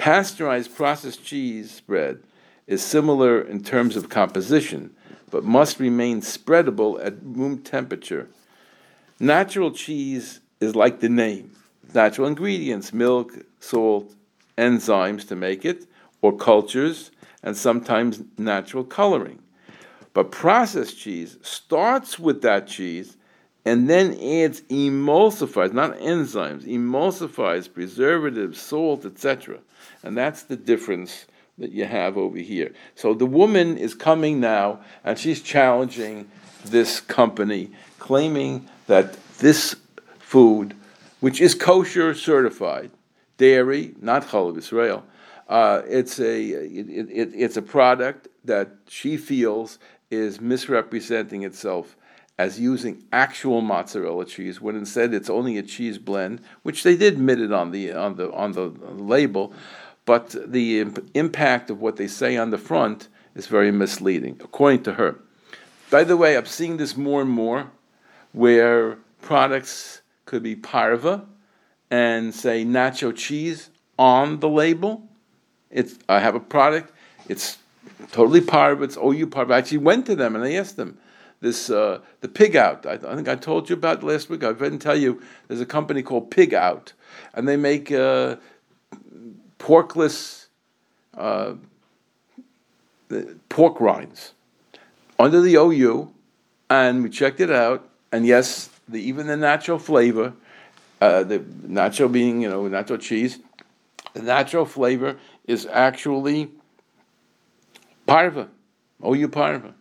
Pasteurized 0.00 0.74
processed 0.74 1.26
cheese 1.26 1.70
spread 1.70 2.22
is 2.66 2.82
similar 2.82 3.38
in 3.38 3.62
terms 3.62 3.96
of 3.96 4.08
composition, 4.08 4.94
but 5.30 5.44
must 5.44 5.78
remain 5.78 6.22
spreadable 6.22 6.98
at 7.04 7.16
room 7.22 7.58
temperature. 7.58 8.30
Natural 9.18 9.70
cheese 9.70 10.40
is 10.58 10.74
like 10.74 11.00
the 11.00 11.10
name 11.10 11.50
natural 11.92 12.28
ingredients 12.28 12.94
milk, 12.94 13.44
salt, 13.58 14.14
enzymes 14.56 15.28
to 15.28 15.36
make 15.36 15.66
it, 15.66 15.84
or 16.22 16.34
cultures, 16.34 17.10
and 17.42 17.54
sometimes 17.54 18.22
natural 18.38 18.84
coloring. 18.84 19.38
But 20.14 20.30
processed 20.30 20.98
cheese 20.98 21.36
starts 21.42 22.18
with 22.18 22.40
that 22.40 22.66
cheese 22.66 23.18
and 23.66 23.90
then 23.90 24.14
adds 24.14 24.62
emulsifiers, 24.62 25.74
not 25.74 25.98
enzymes, 25.98 26.64
emulsifiers, 26.64 27.70
preservatives, 27.70 28.58
salt, 28.58 29.04
etc. 29.04 29.58
And 30.02 30.16
that's 30.16 30.42
the 30.44 30.56
difference 30.56 31.26
that 31.58 31.72
you 31.72 31.84
have 31.84 32.16
over 32.16 32.38
here. 32.38 32.72
So 32.94 33.14
the 33.14 33.26
woman 33.26 33.76
is 33.76 33.94
coming 33.94 34.40
now 34.40 34.80
and 35.04 35.18
she's 35.18 35.42
challenging 35.42 36.30
this 36.64 37.00
company, 37.00 37.70
claiming 37.98 38.68
that 38.86 39.22
this 39.38 39.76
food 40.18 40.74
which 41.20 41.40
is 41.40 41.54
kosher 41.54 42.14
certified, 42.14 42.90
dairy, 43.36 43.94
not 44.00 44.26
Chalav 44.26 44.58
Israel. 44.58 45.04
Uh, 45.48 45.82
it's 45.86 46.18
a 46.18 46.42
it, 46.42 46.88
it, 46.88 47.32
it's 47.34 47.56
a 47.56 47.62
product 47.62 48.28
that 48.44 48.70
she 48.88 49.16
feels 49.16 49.78
is 50.10 50.40
misrepresenting 50.40 51.42
itself 51.44 51.96
as 52.38 52.58
using 52.58 53.04
actual 53.12 53.60
mozzarella 53.60 54.24
cheese 54.24 54.60
when 54.60 54.74
instead 54.74 55.12
it's 55.12 55.28
only 55.28 55.58
a 55.58 55.62
cheese 55.62 55.98
blend, 55.98 56.40
which 56.62 56.82
they 56.84 56.96
did 56.96 57.14
admit 57.14 57.40
it 57.40 57.52
on 57.52 57.70
the 57.70 57.92
on 57.92 58.16
the 58.16 58.32
on 58.32 58.52
the 58.52 58.68
label, 58.96 59.52
but 60.04 60.34
the 60.50 60.80
imp- 60.80 61.10
impact 61.14 61.70
of 61.70 61.80
what 61.80 61.96
they 61.96 62.08
say 62.08 62.36
on 62.36 62.50
the 62.50 62.58
front 62.58 63.08
is 63.34 63.46
very 63.46 63.70
misleading, 63.70 64.40
according 64.42 64.82
to 64.84 64.94
her. 64.94 65.18
By 65.90 66.04
the 66.04 66.16
way, 66.16 66.36
I'm 66.36 66.46
seeing 66.46 66.76
this 66.76 66.96
more 66.96 67.20
and 67.20 67.30
more, 67.30 67.70
where 68.32 68.98
products 69.22 70.02
could 70.24 70.42
be 70.42 70.56
parva 70.56 71.26
and 71.90 72.34
say 72.34 72.64
nacho 72.64 73.14
cheese 73.14 73.70
on 73.98 74.40
the 74.40 74.48
label. 74.48 75.08
It's 75.70 75.98
I 76.08 76.20
have 76.20 76.34
a 76.34 76.40
product. 76.40 76.92
It's 77.28 77.58
totally 78.12 78.40
parva. 78.40 78.84
It's 78.84 78.96
OU 78.96 79.26
parva. 79.28 79.54
I 79.54 79.58
actually 79.58 79.78
went 79.78 80.06
to 80.06 80.14
them 80.14 80.36
and 80.36 80.44
I 80.44 80.52
asked 80.52 80.76
them, 80.76 80.98
this 81.40 81.70
uh, 81.70 82.00
the 82.20 82.28
Pig 82.28 82.54
Out. 82.54 82.86
I, 82.86 82.92
I, 82.92 83.14
think 83.14 83.28
I 83.28 83.34
told 83.34 83.68
you 83.68 83.74
about 83.74 84.02
last 84.02 84.28
week. 84.28 84.44
I 84.44 84.52
didn't 84.52 84.78
tell 84.80 84.96
you. 84.96 85.22
There's 85.48 85.60
a 85.60 85.66
company 85.66 86.02
called 86.02 86.30
Pig 86.30 86.54
Out, 86.54 86.92
and 87.34 87.48
they 87.48 87.56
make 87.56 87.90
uh, 87.90 88.36
porkless 89.60 90.46
uh, 91.16 91.54
pork 93.48 93.80
rinds 93.80 94.32
under 95.18 95.40
the 95.40 95.54
OU, 95.54 96.12
and 96.68 97.02
we 97.04 97.10
checked 97.10 97.40
it 97.40 97.50
out. 97.50 97.88
And 98.10 98.26
yes, 98.26 98.70
the, 98.88 99.00
even 99.00 99.28
the 99.28 99.36
natural 99.36 99.78
flavor, 99.78 100.32
uh, 101.00 101.22
the 101.22 101.44
natural 101.62 102.08
being 102.08 102.40
you 102.42 102.48
know 102.48 102.66
natural 102.66 102.98
cheese, 102.98 103.38
the 104.14 104.22
natural 104.22 104.64
flavor 104.64 105.16
is 105.46 105.66
actually 105.66 106.50
parva, 108.06 108.48
OU 109.06 109.28
parva. 109.28 109.74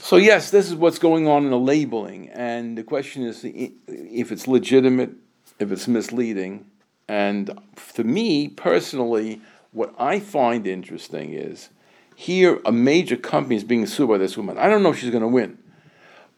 So 0.00 0.16
yes, 0.16 0.50
this 0.50 0.66
is 0.68 0.74
what's 0.74 0.98
going 0.98 1.28
on 1.28 1.44
in 1.44 1.50
the 1.50 1.58
labeling, 1.58 2.30
and 2.30 2.76
the 2.76 2.82
question 2.82 3.22
is 3.22 3.42
if 3.44 4.32
it's 4.32 4.48
legitimate, 4.48 5.10
if 5.58 5.70
it's 5.70 5.86
misleading, 5.86 6.66
and 7.10 7.60
for 7.74 8.04
me 8.04 8.46
personally, 8.46 9.40
what 9.72 9.92
I 9.98 10.20
find 10.20 10.64
interesting 10.64 11.32
is 11.32 11.70
here 12.14 12.60
a 12.64 12.70
major 12.70 13.16
company 13.16 13.56
is 13.56 13.64
being 13.64 13.84
sued 13.86 14.08
by 14.08 14.18
this 14.18 14.36
woman. 14.36 14.56
I 14.58 14.68
don't 14.68 14.84
know 14.84 14.90
if 14.90 15.00
she's 15.00 15.10
going 15.10 15.22
to 15.22 15.26
win, 15.26 15.58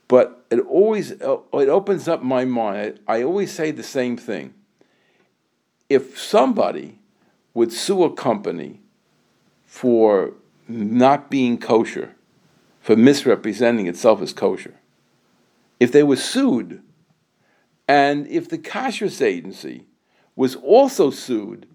but 0.09 0.47
it 0.51 0.61
always 0.61 1.13
uh, 1.21 1.41
it 1.53 1.69
opens 1.69 2.09
up 2.09 2.23
my 2.23 2.47
mind. 2.47 3.01
I 3.07 3.23
always 3.23 3.53
say 3.53 3.71
the 3.71 3.83
same 3.83 4.17
thing. 4.17 4.55
If 5.91 6.19
somebody 6.19 7.01
would 7.53 7.71
sue 7.71 8.05
a 8.05 8.11
company 8.15 8.81
for 9.67 10.33
not 10.69 11.31
being 11.31 11.59
kosher, 11.59 12.15
for 12.81 12.97
misrepresenting 12.97 13.89
itself 13.89 14.23
as 14.23 14.33
kosher. 14.33 14.77
If 15.79 15.93
they 15.93 16.03
were 16.03 16.17
sued, 16.17 16.83
and 17.87 18.27
if 18.29 18.49
the 18.49 18.57
kashrus 18.57 19.21
agency 19.21 19.85
was 20.37 20.57
also 20.57 21.11
sued 21.11 21.67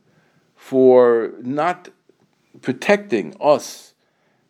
for 0.56 1.34
not 1.41 1.89
protecting 2.62 3.36
us 3.39 3.93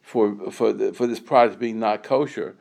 for, 0.02 0.52
for, 0.52 0.72
the, 0.72 0.94
for 0.94 1.06
this 1.06 1.20
product 1.20 1.60
being 1.60 1.80
not 1.80 2.04
kosher, 2.04 2.56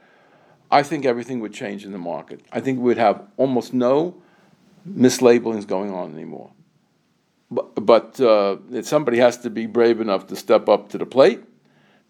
I 0.70 0.82
think 0.82 1.04
everything 1.04 1.40
would 1.40 1.52
change 1.52 1.84
in 1.84 1.92
the 1.92 1.98
market. 1.98 2.40
I 2.52 2.60
think 2.60 2.78
we 2.78 2.84
would 2.84 2.98
have 2.98 3.22
almost 3.36 3.72
no 3.72 4.20
mislabelings 4.88 5.66
going 5.66 5.92
on 5.92 6.12
anymore. 6.12 6.50
But, 7.50 7.86
but 7.86 8.20
uh, 8.20 8.56
somebody 8.82 9.18
has 9.18 9.38
to 9.38 9.50
be 9.50 9.66
brave 9.66 10.00
enough 10.00 10.26
to 10.28 10.36
step 10.36 10.68
up 10.68 10.88
to 10.90 10.98
the 10.98 11.06
plate 11.06 11.44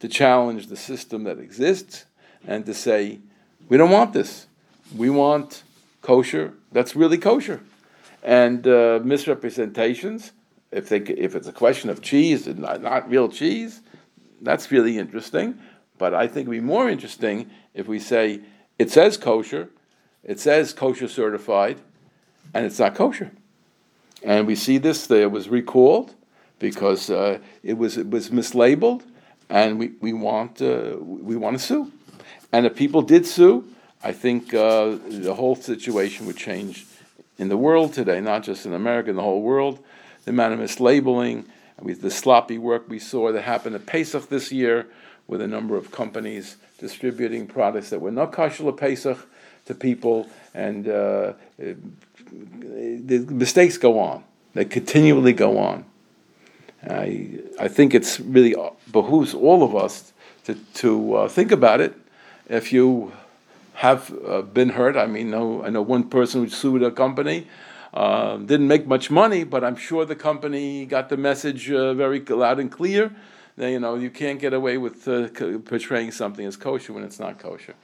to 0.01 0.09
challenge 0.09 0.69
the 0.69 0.77
system 0.77 1.25
that 1.25 1.39
exists 1.39 2.07
and 2.47 2.65
to 2.67 2.75
say, 2.75 3.21
we 3.69 3.77
don't 3.77 3.91
want 3.91 4.13
this. 4.13 4.47
We 4.95 5.11
want 5.11 5.63
kosher 6.01 6.55
that's 6.73 6.95
really 6.95 7.19
kosher. 7.19 7.61
And 8.27 8.67
uh, 8.67 8.99
misrepresentations, 9.05 10.33
if, 10.73 10.89
they, 10.89 10.99
if 10.99 11.37
it's 11.37 11.47
a 11.47 11.53
question 11.53 11.91
of 11.91 12.03
cheese 12.03 12.49
and 12.49 12.59
not, 12.59 12.83
not 12.83 13.09
real 13.09 13.29
cheese, 13.29 13.83
that's 14.43 14.73
really 14.73 14.99
interesting. 14.99 15.57
But 15.97 16.13
I 16.13 16.27
think 16.27 16.47
it 16.47 16.49
would 16.49 16.57
be 16.57 16.61
more 16.61 16.91
interesting 16.91 17.49
if 17.73 17.87
we 17.87 18.01
say 18.01 18.41
it 18.81 18.91
says 18.91 19.17
kosher, 19.17 19.71
it 20.25 20.41
says 20.41 20.73
kosher 20.73 21.07
certified, 21.07 21.81
and 22.53 22.67
it's 22.67 22.81
not 22.81 22.97
kosher. 22.97 23.31
And 24.25 24.45
we 24.49 24.57
see 24.57 24.79
this, 24.79 25.09
it 25.09 25.31
was 25.31 25.49
recalled 25.49 26.13
because 26.59 27.11
uh, 27.11 27.39
it, 27.63 27.79
was, 27.79 27.97
it 27.97 28.11
was 28.11 28.31
mislabeled 28.31 29.03
and 29.49 29.79
we, 29.79 29.93
we 30.01 30.13
want 30.13 30.61
uh, 30.61 30.97
we 30.99 31.37
want 31.37 31.57
to 31.57 31.65
sue. 31.65 31.93
And 32.53 32.67
if 32.67 32.75
people 32.75 33.03
did 33.03 33.25
sue, 33.25 33.69
I 34.03 34.11
think 34.11 34.53
uh, 34.53 34.97
the 35.09 35.35
whole 35.35 35.55
situation 35.55 36.27
would 36.27 36.37
change 36.37 36.86
in 37.39 37.49
the 37.49 37.57
world 37.57 37.93
today, 37.93 38.21
not 38.21 38.43
just 38.43 38.67
in 38.67 38.73
America, 38.73 39.11
in 39.11 39.17
the 39.17 39.23
whole 39.23 39.43
world. 39.43 39.79
The 40.25 40.31
amount 40.31 40.55
of 40.55 40.61
mislabeling, 40.61 41.47
the 41.83 42.11
sloppy 42.11 42.59
work 42.59 42.89
we 42.89 42.99
saw 42.99 43.33
that 43.33 43.43
happened 43.43 43.75
at 43.75 43.87
Pesach 43.87 44.29
this 44.29 44.51
year, 44.51 44.87
with 45.29 45.41
a 45.41 45.47
number 45.47 45.77
of 45.77 45.91
companies 45.91 46.57
distributing 46.79 47.47
products 47.47 47.91
that 47.91 48.01
were 48.01 48.11
not 48.11 48.33
kosher 48.33 48.71
Pesach 48.73 49.19
to 49.65 49.75
people, 49.75 50.29
and 50.55 50.89
uh, 50.89 51.33
the 51.59 53.27
mistakes 53.29 53.77
go 53.79 53.99
on. 53.99 54.23
They 54.55 54.65
continually 54.65 55.33
go 55.33 55.59
on. 55.59 55.85
I, 56.89 57.41
I 57.59 57.69
think 57.69 57.95
it's 57.95 58.21
really 58.21 58.55
behooves 58.91 59.35
all 59.35 59.63
of 59.65 59.75
us 59.75 60.13
to, 60.45 60.55
to 60.55 61.15
uh, 61.15 61.29
think 61.29 61.51
about 61.51 61.81
it. 61.81 61.95
If 62.49 62.73
you 62.73 63.13
have 63.77 64.11
uh, 64.27 64.41
been 64.41 64.71
hurt, 64.71 64.97
I 64.97 65.07
mean, 65.07 65.31
no, 65.31 65.63
I 65.63 65.69
know 65.69 65.83
one 65.83 66.09
person 66.09 66.43
who 66.43 66.49
sued 66.49 66.83
a 66.83 66.91
company, 66.91 67.47
uh, 67.93 68.39
didn't 68.39 68.69
make 68.69 68.87
much 68.87 69.11
money, 69.11 69.45
but 69.45 69.63
I'm 69.63 69.77
sure 69.77 70.07
the 70.07 70.17
company 70.17 70.87
got 70.87 71.11
the 71.11 71.19
message 71.19 71.71
uh, 71.71 71.93
very 71.93 72.21
loud 72.21 72.59
and 72.59 72.73
clear. 72.73 73.15
That, 73.59 73.71
you 73.71 73.79
know, 73.79 73.97
you 73.97 74.09
can't 74.09 74.41
get 74.41 74.55
away 74.55 74.79
with 74.79 75.07
uh, 75.07 75.29
portraying 75.65 76.13
something 76.13 76.47
as 76.47 76.57
kosher 76.57 76.95
when 76.95 77.05
it's 77.05 77.21
not 77.21 77.39
kosher. 77.39 77.75